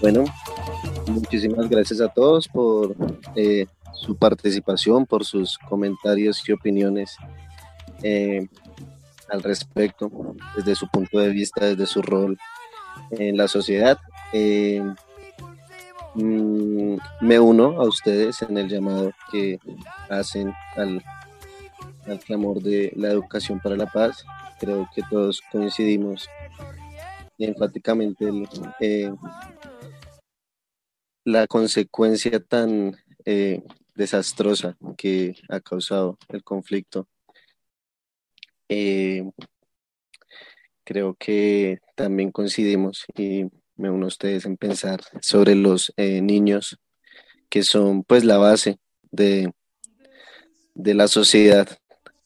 Bueno, 0.00 0.24
muchísimas 1.06 1.68
gracias 1.68 2.00
a 2.00 2.08
todos 2.08 2.48
por 2.48 2.94
eh, 3.36 3.66
su 3.94 4.16
participación, 4.16 5.06
por 5.06 5.24
sus 5.24 5.58
comentarios 5.58 6.46
y 6.48 6.52
opiniones 6.52 7.16
eh, 8.02 8.46
al 9.28 9.42
respecto, 9.42 10.10
desde 10.56 10.74
su 10.74 10.88
punto 10.88 11.18
de 11.18 11.30
vista, 11.30 11.66
desde 11.66 11.86
su 11.86 12.02
rol 12.02 12.38
en 13.10 13.36
la 13.36 13.48
sociedad. 13.48 13.98
Eh, 14.32 14.82
mm, 16.14 16.96
me 17.20 17.40
uno 17.40 17.80
a 17.80 17.88
ustedes 17.88 18.42
en 18.42 18.58
el 18.58 18.68
llamado 18.68 19.12
que 19.30 19.58
hacen 20.10 20.52
al, 20.76 21.02
al 22.06 22.18
clamor 22.20 22.62
de 22.62 22.92
la 22.96 23.08
educación 23.08 23.60
para 23.60 23.76
la 23.76 23.86
paz. 23.86 24.24
Creo 24.60 24.88
que 24.94 25.02
todos 25.10 25.42
coincidimos 25.50 26.28
enfáticamente 27.38 28.28
en 28.28 29.18
la 31.24 31.46
consecuencia 31.46 32.40
tan 32.40 32.96
eh, 33.24 33.62
desastrosa 33.94 34.76
que 34.96 35.36
ha 35.48 35.60
causado 35.60 36.18
el 36.28 36.42
conflicto. 36.44 37.08
creo 40.84 41.14
que 41.14 41.78
también 41.94 42.30
coincidimos 42.30 43.04
y 43.16 43.44
me 43.76 43.90
uno 43.90 44.06
a 44.06 44.08
ustedes 44.08 44.44
en 44.44 44.56
pensar 44.56 45.00
sobre 45.20 45.54
los 45.54 45.92
eh, 45.96 46.20
niños 46.20 46.78
que 47.48 47.62
son 47.62 48.04
pues 48.04 48.24
la 48.24 48.38
base 48.38 48.78
de, 49.10 49.52
de 50.74 50.94
la 50.94 51.08
sociedad, 51.08 51.68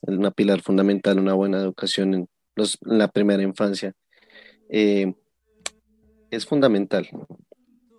una 0.00 0.30
pilar 0.30 0.62
fundamental, 0.62 1.18
una 1.18 1.34
buena 1.34 1.58
educación 1.58 2.14
en, 2.14 2.28
los, 2.54 2.78
la 2.80 3.08
primera 3.08 3.42
infancia. 3.42 3.94
Eh, 4.68 5.12
es 6.30 6.46
fundamental. 6.46 7.08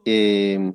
Eh, 0.06 0.74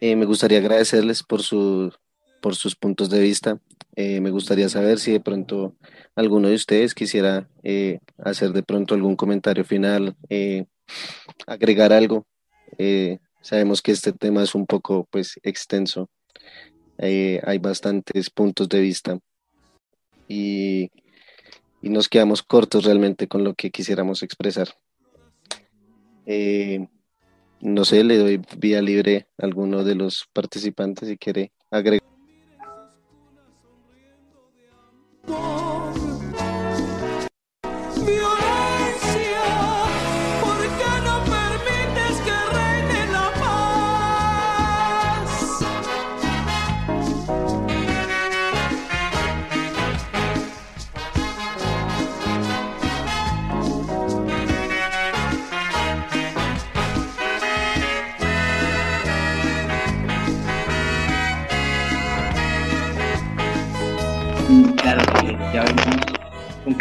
me 0.00 0.24
gustaría 0.24 0.58
agradecerles 0.58 1.22
por, 1.22 1.42
su, 1.42 1.92
por 2.40 2.54
sus 2.54 2.76
puntos 2.76 3.10
de 3.10 3.20
vista. 3.20 3.60
me 3.96 4.30
gustaría 4.30 4.68
saber 4.68 4.98
si 4.98 5.12
de 5.12 5.20
pronto 5.20 5.74
alguno 6.16 6.48
de 6.48 6.54
ustedes 6.54 6.94
quisiera 6.94 7.48
eh, 7.62 8.00
hacer 8.18 8.52
de 8.52 8.62
pronto 8.62 8.94
algún 8.94 9.16
comentario 9.16 9.64
final, 9.64 10.16
eh, 10.30 10.64
agregar 11.46 11.92
algo. 11.92 12.26
Eh, 12.78 13.18
sabemos 13.42 13.82
que 13.82 13.92
este 13.92 14.12
tema 14.12 14.42
es 14.42 14.54
un 14.54 14.66
poco 14.66 15.06
pues 15.10 15.38
extenso, 15.42 16.08
hay 16.98 17.58
bastantes 17.58 18.30
puntos 18.30 18.70
de 18.70 18.80
vista 18.80 19.18
y, 20.26 20.90
y, 21.82 21.90
nos 21.90 22.08
quedamos 22.08 22.42
cortos 22.42 22.84
realmente 22.84 23.28
con 23.28 23.44
lo 23.44 23.54
que 23.54 23.70
quisiéramos 23.70 24.22
expresar. 24.22 24.68
No 26.26 27.84
sé, 27.84 28.04
le 28.04 28.18
doy 28.18 28.42
vía 28.58 28.82
libre 28.82 29.28
a 29.38 29.46
alguno 29.46 29.84
de 29.84 29.94
los 29.94 30.28
participantes 30.32 31.08
si 31.08 31.16
quiere 31.16 31.52
agregar. 31.70 32.15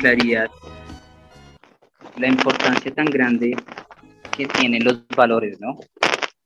Claridad 0.06 0.52
la 2.18 2.28
importancia 2.28 2.94
tan 2.94 3.08
grande 3.08 3.58
que 4.38 4.46
tienen 4.46 4.84
los 4.84 5.04
valores, 5.08 5.60
¿no? 5.60 5.80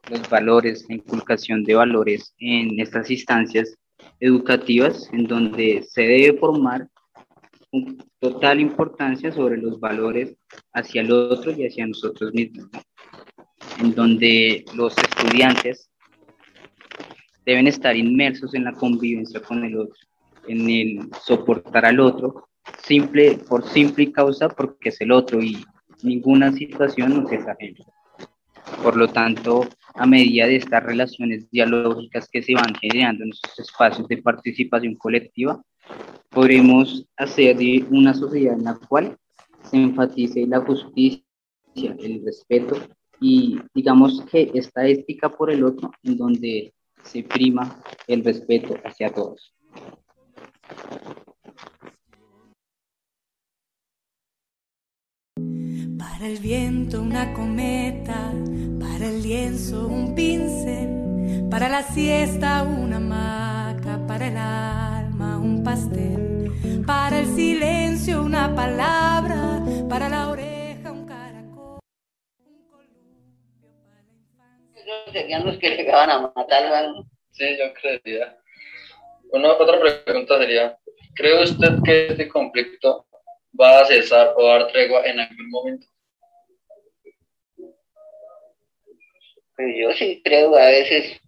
Los 0.10 0.30
valores, 0.30 0.86
la 0.88 0.96
inculcación 0.96 1.66
de 1.66 1.76
valores 1.76 2.34
en 2.40 2.80
estas 2.80 3.12
instancias 3.12 3.76
educativas 4.22 5.10
en 5.12 5.28
donde 5.28 5.84
se 5.84 6.04
debe 6.04 6.40
formar 6.40 6.88
con 7.70 7.98
total 8.20 8.62
importancia 8.62 9.30
sobre 9.30 9.58
los 9.58 9.78
valores 9.78 10.38
hacia 10.72 11.02
el 11.02 11.12
otro 11.12 11.52
y 11.52 11.68
hacia 11.68 11.86
nosotros 11.86 12.34
mismos, 12.34 12.70
en 13.78 13.94
donde 13.94 14.64
los 14.74 14.98
estudiantes 14.98 15.92
deben 17.46 17.68
estar 17.68 17.94
inmersos 17.94 18.54
en 18.54 18.64
la 18.64 18.72
convivencia 18.72 19.42
con 19.42 19.66
el 19.66 19.78
otro, 19.78 20.00
en 20.48 20.70
el 20.70 21.10
soportar 21.26 21.86
al 21.86 22.00
otro, 22.00 22.49
simple, 22.84 23.40
por 23.48 23.68
simple 23.68 24.12
causa 24.12 24.50
porque 24.50 24.90
es 24.90 25.02
el 25.02 25.12
otro 25.12 25.42
y 25.42 25.64
ninguna 26.04 26.52
situación 26.52 27.22
nos 27.22 27.32
es 27.32 27.48
ajena. 27.48 27.86
Por 28.84 28.96
lo 28.96 29.08
tanto, 29.08 29.68
a 29.96 30.06
medida 30.06 30.46
de 30.48 30.58
estas 30.58 30.84
relaciones 30.84 31.50
dialógicas 31.50 32.30
que 32.30 32.42
se 32.42 32.54
van 32.54 32.74
generando 32.76 33.24
en 33.24 33.32
estos 33.32 33.60
espacios 33.60 34.08
de 34.08 34.18
participación 34.18 34.96
colectiva, 34.96 35.62
podremos 36.30 37.06
hacer 37.18 37.58
de 37.58 37.86
una 37.90 38.14
sociedad 38.14 38.56
en 38.58 38.64
la 38.64 38.76
cual 38.76 39.18
se 39.64 39.78
enfatice 39.78 40.46
la 40.48 40.62
justicia, 40.62 41.24
el 41.76 42.24
respeto 42.24 42.78
y 43.20 43.60
digamos 43.74 44.24
que 44.32 44.52
esta 44.54 44.86
ética 44.88 45.30
por 45.30 45.52
el 45.52 45.64
otro 45.64 45.92
en 46.04 46.18
donde 46.18 46.74
se 47.04 47.24
prima 47.24 47.82
el 48.08 48.24
respeto 48.24 48.76
hacia 48.84 49.10
todos. 49.10 49.54
Para 56.00 56.28
el 56.28 56.38
viento 56.40 57.02
una 57.02 57.34
cometa, 57.34 58.32
para 58.80 59.06
el 59.06 59.22
lienzo 59.22 59.86
un 59.86 60.16
pincel, 60.16 61.50
para 61.52 61.68
la 61.68 61.84
siesta 61.84 62.64
una 62.64 62.96
hamaca, 62.96 64.00
para 64.08 64.28
el 64.28 64.38
alma 64.38 65.38
un 65.38 65.62
pastel, 65.62 66.54
para 66.88 67.20
el 67.20 67.28
silencio 67.36 68.24
una 68.24 68.56
palabra, 68.56 69.60
para 69.90 70.08
la 70.08 70.30
oreja 70.30 70.90
un 70.90 71.06
caracol, 71.06 71.80
un 72.46 72.66
columpio 72.72 73.70
para 73.86 74.02
la 74.02 74.14
infancia. 74.14 74.82
Esos 74.82 75.12
serían 75.12 75.46
los 75.46 75.58
que 75.58 75.76
llegaban 75.76 76.10
a 76.10 76.32
matar 76.34 76.94
Sí, 77.32 77.46
yo 77.58 77.74
creería. 77.74 78.38
Una, 79.34 79.52
otra 79.52 79.78
pregunta 80.06 80.38
sería, 80.38 80.78
¿cree 81.16 81.44
usted 81.44 81.78
que 81.84 82.08
este 82.08 82.30
conflicto 82.30 83.06
va 83.60 83.82
a 83.82 83.86
cesar 83.86 84.34
o 84.36 84.46
dar 84.46 84.68
tregua 84.72 85.06
en 85.06 85.20
algún 85.20 85.50
momento? 85.50 85.88
Pues 89.56 89.76
yo 89.78 89.92
sí 89.94 90.22
creo, 90.24 90.56
a 90.56 90.68
veces 90.68 91.20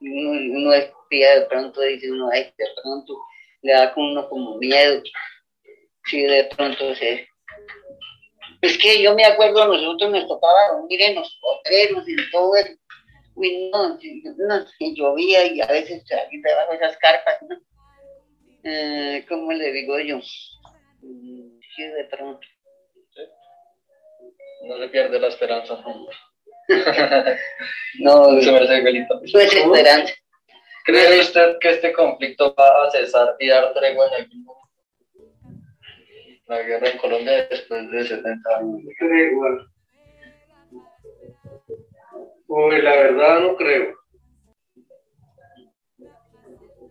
uno, 0.00 0.30
uno 0.58 0.72
espía 0.74 1.40
de 1.40 1.46
pronto, 1.46 1.80
dice 1.80 2.10
uno, 2.10 2.28
ay, 2.30 2.52
de 2.56 2.66
pronto 2.82 3.18
le 3.62 3.72
da 3.72 3.92
con 3.92 4.04
uno 4.04 4.28
como 4.28 4.58
miedo. 4.58 5.02
Sí, 6.04 6.22
de 6.22 6.44
pronto 6.56 6.94
se... 6.94 7.28
Es 8.60 8.76
que 8.78 9.02
yo 9.02 9.14
me 9.14 9.24
acuerdo, 9.24 9.66
nosotros 9.66 10.10
nos 10.10 10.26
tocaba 10.26 10.72
dormir 10.72 11.00
en 11.00 11.14
los 11.16 11.38
potreros 11.40 12.08
y 12.08 12.16
todo 12.30 12.56
eso. 12.56 12.72
Uy, 13.34 13.70
no, 13.70 13.96
no, 13.96 14.66
llovía 14.80 15.46
y 15.46 15.60
a 15.60 15.66
veces 15.66 16.02
salir 16.08 16.42
debajo 16.42 16.72
de 16.72 16.76
esas 16.76 16.96
carpas, 16.98 17.36
¿no? 17.48 17.56
Eh, 18.64 19.24
¿Cómo 19.28 19.52
le 19.52 19.72
digo 19.72 20.00
yo? 20.00 20.20
De 21.86 22.04
pronto. 22.10 22.46
No 24.64 24.78
se 24.78 24.88
pierde 24.88 25.20
la 25.20 25.28
esperanza. 25.28 25.82
No, 28.00 28.24
Se 28.42 28.52
merece 28.52 29.06
eso 29.24 29.40
es 29.40 29.54
esperanza. 29.54 30.12
¿Cree 30.84 31.20
usted 31.20 31.58
que 31.60 31.70
este 31.70 31.92
conflicto 31.92 32.54
va 32.58 32.86
a 32.86 32.90
cesar 32.90 33.36
y 33.38 33.48
dar 33.48 33.72
tregua 33.72 34.06
en 34.08 34.14
algún 34.14 34.44
momento? 34.44 34.68
La 36.46 36.62
guerra 36.62 36.88
en 36.90 36.98
Colombia 36.98 37.46
después 37.48 37.90
de 37.90 38.04
70 38.04 38.56
años. 38.58 38.82
Tregua. 38.98 39.70
Pues 42.46 42.84
la 42.84 42.96
verdad 42.96 43.40
no 43.40 43.56
creo. 43.56 43.94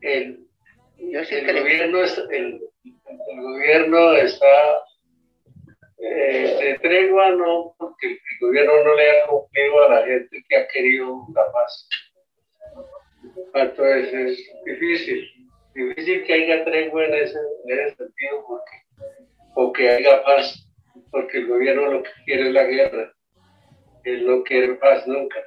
El, 0.02 0.48
Yo 0.98 1.24
sí 1.24 1.36
el 1.36 1.46
creo. 1.46 1.62
gobierno 1.62 2.02
es, 2.04 2.18
el, 2.32 2.62
el 3.10 3.42
gobierno 3.42 4.14
está 4.14 4.84
eh, 6.00 6.58
de 6.62 6.80
tregua 6.80 7.32
no 7.32 7.76
porque 7.78 8.08
el 8.08 8.20
gobierno 8.40 8.84
no 8.84 8.96
le 8.96 9.10
ha 9.10 9.28
cumplido 9.28 9.84
a 9.84 9.90
la 9.90 10.06
gente 10.06 10.44
que 10.48 10.58
ha 10.58 10.68
querido 10.68 11.26
la 11.34 11.52
paz. 11.52 11.90
Entonces 13.54 14.14
es 14.14 14.66
difícil. 14.66 15.50
Difícil 15.74 16.24
que 16.26 16.34
haya 16.34 16.66
tregua 16.66 17.06
en 17.06 17.14
ese, 17.16 17.40
en 17.66 17.80
ese 17.80 17.96
sentido 17.96 18.46
porque 18.48 18.88
o 19.56 19.74
que 19.74 19.90
haya 19.90 20.24
paz 20.24 20.68
porque 21.12 21.40
el 21.40 21.48
gobierno 21.48 21.92
lo 21.94 22.04
que 22.04 22.10
quiere 22.26 22.48
es 22.48 22.54
la 22.54 22.64
guerra. 22.64 23.14
Él 24.04 24.28
no 24.28 24.44
quiere 24.44 24.76
paz 24.76 25.08
nunca. 25.08 25.40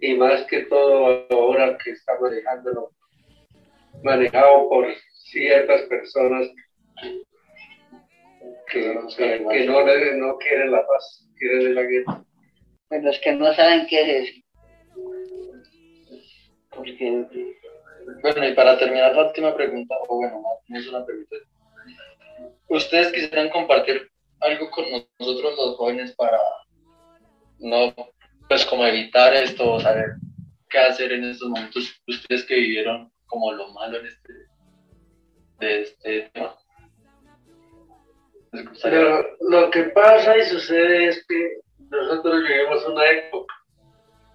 Y 0.00 0.14
más 0.14 0.44
que 0.46 0.64
todo 0.64 1.26
ahora 1.30 1.76
que 1.82 1.90
está 1.90 2.18
manejándolo 2.20 2.90
manejado 4.02 4.68
por 4.68 4.86
ciertas 5.30 5.82
personas 5.82 6.48
que, 7.00 7.24
que, 9.16 9.46
que 9.50 9.66
no, 9.66 9.84
le- 9.86 10.16
no 10.16 10.36
quieren 10.38 10.70
la 10.72 10.86
paz, 10.86 11.28
quieren 11.38 11.74
la 11.74 11.82
guerra. 11.82 12.24
Pues 12.88 13.02
los 13.02 13.18
que 13.20 13.32
no 13.32 13.52
saben 13.54 13.86
qué 13.88 14.00
es 14.02 14.28
eso. 14.30 14.40
Porque 16.70 17.26
Bueno, 18.22 18.48
y 18.48 18.54
para 18.54 18.78
terminar 18.78 19.14
la 19.14 19.26
última 19.26 19.54
pregunta, 19.54 19.94
o 20.08 20.16
bueno, 20.16 20.42
no 20.68 20.78
es 20.78 20.88
una 20.88 21.04
pregunta. 21.04 21.36
¿Ustedes 22.68 23.12
quisieran 23.12 23.50
compartir 23.50 24.10
algo 24.40 24.70
con 24.70 24.84
nosotros 25.18 25.54
los 25.56 25.76
jóvenes 25.76 26.12
para 26.16 26.38
no, 27.60 27.94
pues 28.48 28.64
como 28.66 28.84
evitar 28.84 29.32
esto, 29.34 29.74
o 29.74 29.80
saber 29.80 30.16
qué 30.68 30.78
hacer 30.78 31.12
en 31.12 31.24
estos 31.24 31.48
momentos, 31.48 32.02
ustedes 32.08 32.44
que 32.44 32.56
vivieron 32.56 33.10
como 33.26 33.52
lo 33.52 33.68
malo 33.72 33.98
en 34.00 34.06
este, 34.06 34.32
de 35.60 35.80
este 35.82 36.30
tema? 36.34 36.56
Pero 38.82 39.26
lo 39.40 39.70
que 39.70 39.84
pasa 39.84 40.36
y 40.36 40.44
sucede 40.44 41.08
es 41.08 41.24
que 41.26 41.58
nosotros 41.90 42.42
vivimos 42.46 42.86
una 42.86 43.10
época, 43.10 43.54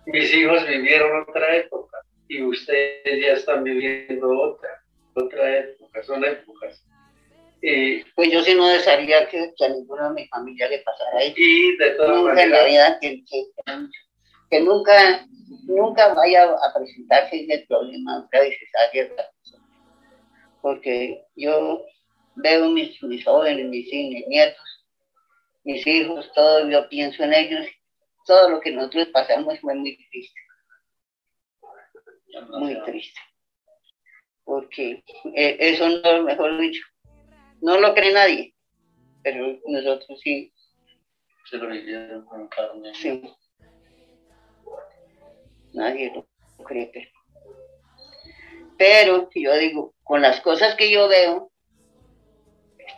mis 0.06 0.34
hijos 0.34 0.68
vivieron 0.68 1.26
otra 1.28 1.58
época 1.58 1.98
y 2.28 2.44
ustedes 2.44 3.26
ya 3.26 3.34
están 3.34 3.64
viviendo 3.64 4.30
otra, 4.30 4.70
otra 5.16 5.60
época, 5.60 6.04
son 6.04 6.24
épocas. 6.24 6.84
Y, 7.62 8.04
pues 8.16 8.32
yo 8.32 8.42
sí 8.42 8.56
no 8.56 8.68
desearía 8.70 9.28
que, 9.28 9.52
que 9.58 9.66
a 9.66 9.70
ninguno 9.70 10.10
de 10.10 10.14
mi 10.22 10.28
familia 10.28 10.70
le 10.70 10.80
pasara 10.80 11.22
eso. 11.24 11.36
y 11.38 11.78
de 11.78 11.90
todas 11.92 12.18
Nunca 12.18 12.44
en 12.44 12.52
la 12.52 12.58
maneras, 12.58 12.68
vida 12.70 13.00
que, 13.02 13.24
que, 13.26 13.46
que 14.50 14.62
nunca, 14.62 15.26
nunca 15.64 16.14
vaya 16.14 16.44
a 16.44 16.74
presentarse 16.74 17.42
ese 17.42 17.66
problema 17.68 18.28
vez 18.32 18.56
esa 18.62 18.92
guerra. 18.94 19.26
Porque 20.62 21.22
yo 21.36 21.84
veo 22.42 22.70
mis, 22.70 23.02
mis 23.04 23.24
jóvenes, 23.24 23.66
mis, 23.68 23.92
mis 23.92 24.28
nietos, 24.28 24.86
mis 25.64 25.86
hijos, 25.86 26.32
todo, 26.34 26.70
yo 26.70 26.88
pienso 26.90 27.24
en 27.24 27.34
ellos, 27.34 27.66
todo 28.26 28.50
lo 28.50 28.60
que 28.60 28.72
nosotros 28.72 29.08
pasamos 29.14 29.60
fue 29.60 29.76
muy 29.76 29.98
triste, 30.10 30.40
muy 32.50 32.82
triste. 32.84 33.20
Porque 34.44 35.04
eh, 35.36 35.58
eso 35.60 35.88
no, 35.88 36.24
mejor 36.24 36.60
dicho, 36.60 36.84
no 37.62 37.80
lo 37.80 37.94
cree 37.94 38.14
nadie, 38.14 38.56
pero 39.24 39.60
nosotros 39.68 40.20
sí, 40.22 40.52
Se 41.50 41.58
lo 41.58 41.68
vivieron 41.70 42.26
con 42.26 42.48
carne. 42.48 42.94
sí. 42.96 43.22
Nadie 45.74 46.12
lo 46.14 46.28
cree, 46.64 46.90
pero. 46.92 47.10
Pero 48.78 49.30
yo 49.36 49.56
digo, 49.58 49.94
con 50.04 50.22
las 50.22 50.40
cosas 50.42 50.76
que 50.76 50.90
yo 50.90 51.08
veo, 51.08 51.52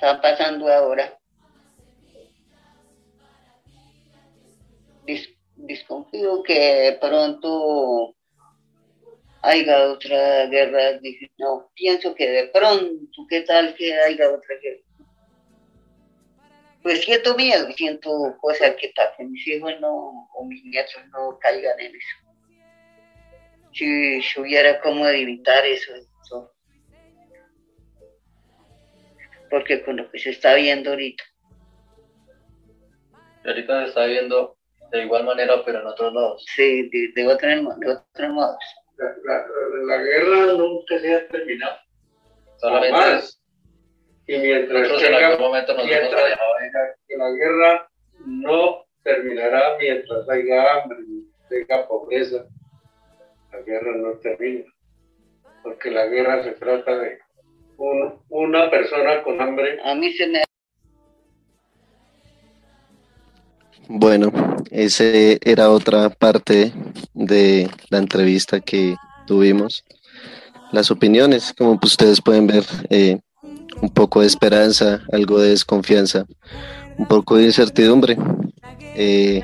que 0.01 0.07
están 0.07 0.21
pasando 0.21 0.67
ahora, 0.67 1.17
dis- 5.05 5.37
desconfío 5.55 6.41
que 6.43 6.97
pronto 6.99 8.15
haya 9.43 9.91
otra 9.91 10.47
guerra. 10.47 10.99
No, 11.37 11.71
pienso 11.75 12.15
que 12.15 12.29
de 12.29 12.47
pronto, 12.47 13.25
¿qué 13.29 13.41
tal 13.41 13.75
que 13.75 13.93
haya 13.93 14.31
otra 14.31 14.55
guerra? 14.61 14.81
Pues 16.81 17.01
siento 17.03 17.35
miedo, 17.35 17.71
siento 17.73 18.35
cosas 18.41 18.75
que 18.79 18.91
para 18.95 19.15
que 19.15 19.23
mis 19.23 19.47
hijos 19.47 19.73
no, 19.79 20.27
o 20.33 20.45
mis 20.45 20.63
nietos 20.65 20.99
no 21.11 21.37
caigan 21.39 21.79
en 21.79 21.95
eso. 21.95 22.17
Si, 23.71 24.21
si 24.23 24.39
hubiera 24.39 24.81
cómo 24.81 25.07
evitar 25.07 25.63
eso, 25.63 25.93
eso. 25.95 26.51
Porque 29.51 29.83
con 29.83 29.97
lo 29.97 30.09
que 30.09 30.17
se 30.17 30.31
está 30.31 30.55
viendo 30.55 30.91
ahorita. 30.91 31.23
ahorita 33.45 33.83
se 33.83 33.89
está 33.89 34.05
viendo 34.05 34.57
de 34.91 35.03
igual 35.03 35.25
manera, 35.25 35.63
pero 35.63 35.81
en 35.81 35.87
otros 35.87 36.13
lados. 36.13 36.45
Sí, 36.55 36.89
de, 36.89 37.11
de, 37.13 37.27
otro, 37.27 37.47
de 37.49 37.91
otros 37.91 38.29
modos. 38.29 38.57
La, 38.97 39.45
la, 39.85 39.97
guerra 39.97 40.53
nunca 40.53 40.99
se 40.99 41.13
ha 41.13 41.27
terminado. 41.27 41.77
Solamente 42.57 43.17
es, 43.17 43.41
y 44.27 44.37
mientras 44.37 44.81
nosotros 44.81 45.03
en 45.03 45.13
algún 45.15 45.41
momento 45.41 45.73
nos 45.73 45.85
hemos 45.85 46.15
que 47.07 47.17
la 47.17 47.31
guerra 47.31 47.91
no 48.25 48.85
terminará 49.03 49.77
mientras 49.79 50.29
haya 50.29 50.73
hambre, 50.73 50.97
haya 51.49 51.87
pobreza. 51.87 52.45
La 53.51 53.61
guerra 53.61 53.97
no 53.97 54.13
termina. 54.19 54.65
Porque 55.63 55.91
la 55.91 56.05
guerra 56.05 56.43
se 56.43 56.51
trata 56.51 56.97
de 56.97 57.19
una 58.30 58.70
persona 58.70 59.24
con 59.24 59.41
hambre. 59.41 59.80
A 59.84 59.96
mí 59.96 60.12
se 60.13 60.28
me 60.28 60.44
Bueno, 63.94 64.32
esa 64.70 65.04
era 65.44 65.70
otra 65.70 66.10
parte 66.10 66.72
de 67.13 67.70
la 67.89 67.98
entrevista 67.98 68.62
que 68.62 68.96
tuvimos. 69.28 69.84
Las 70.72 70.91
opiniones, 70.91 71.54
como 71.58 71.78
ustedes 71.84 72.22
pueden 72.22 72.48
ver, 72.48 72.63
eh, 72.89 73.20
un 73.82 73.89
poco 73.89 74.22
de 74.22 74.28
esperanza, 74.28 75.02
algo 75.12 75.39
de 75.39 75.50
desconfianza, 75.50 76.26
un 76.98 77.06
poco 77.06 77.36
de 77.36 77.44
incertidumbre. 77.44 78.15
Eh, 78.96 79.44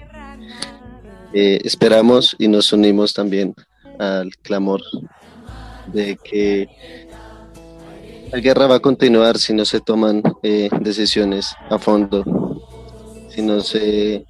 eh, 1.33 1.59
esperamos 1.65 2.33
y 2.39 2.47
nos 2.47 2.71
unimos 2.71 3.13
también 3.13 3.53
al 3.99 4.31
clamor 4.37 4.81
de 5.87 6.17
que 6.23 6.69
la 8.31 8.39
guerra 8.39 8.67
va 8.67 8.75
a 8.75 8.79
continuar 8.79 9.37
si 9.37 9.53
no 9.53 9.65
se 9.65 9.79
toman 9.79 10.21
decisiones 10.81 11.53
a 11.69 11.77
fondo 11.77 12.23
si 13.37 13.43
no 13.43 13.61
se, 13.61 14.25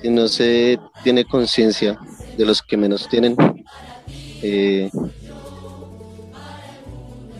si 0.00 0.08
no 0.08 0.28
se 0.28 0.78
tiene 1.02 1.24
conciencia 1.24 1.98
de 2.36 2.46
los 2.46 2.62
que 2.62 2.76
menos 2.76 3.08
tienen, 3.08 3.34
eh, 4.40 4.88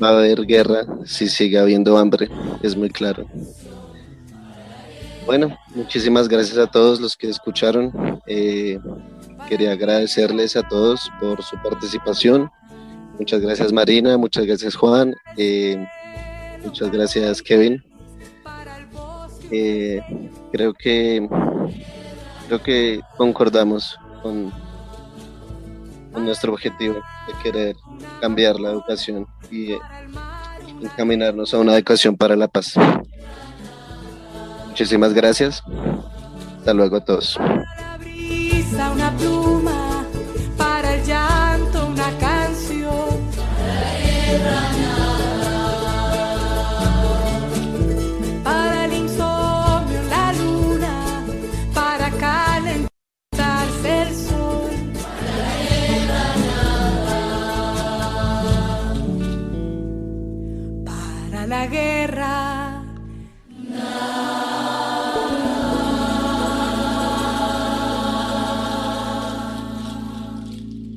va 0.03 0.09
a 0.09 0.19
haber 0.19 0.45
guerra 0.45 0.85
si 1.05 1.29
sigue 1.29 1.61
habiendo 1.61 1.97
hambre, 1.97 2.29
es 2.61 2.75
muy 2.75 2.91
claro. 2.91 3.25
Bueno, 5.27 5.57
muchísimas 5.77 6.27
gracias 6.27 6.59
a 6.59 6.67
todos 6.67 7.01
los 7.01 7.17
que 7.17 7.29
escucharon. 7.29 8.21
Eh, 8.27 8.81
quería 9.49 9.71
agradecerles 9.71 10.57
a 10.57 10.67
todos 10.67 11.09
por 11.21 11.41
su 11.45 11.57
participación. 11.63 12.51
Muchas 13.19 13.41
gracias 13.41 13.73
Marina, 13.73 14.17
muchas 14.17 14.47
gracias 14.47 14.77
Juan, 14.77 15.15
eh, 15.37 15.85
muchas 16.65 16.91
gracias 16.91 17.43
Kevin. 17.43 17.83
Eh, 19.51 20.01
creo 20.53 20.75
que 20.75 21.27
creo 22.47 22.63
que 22.63 23.01
concordamos 23.17 23.99
con, 24.23 24.53
nuestro 26.19 26.53
objetivo 26.53 26.95
de 26.95 27.43
querer 27.45 27.77
cambiar 28.21 28.59
la 28.59 28.71
educación 28.71 29.25
y 29.53 29.73
eh, 29.73 29.79
encaminarnos 30.83 31.55
a 31.55 31.59
una 31.59 31.77
educación 31.77 32.17
para 32.17 32.35
la 32.35 32.49
paz. 32.49 32.75
Muchísimas 34.67 35.15
gracias. 35.15 35.63
Hasta 36.59 36.75
luego 36.75 36.97
a 36.97 37.05
todos. 37.05 37.39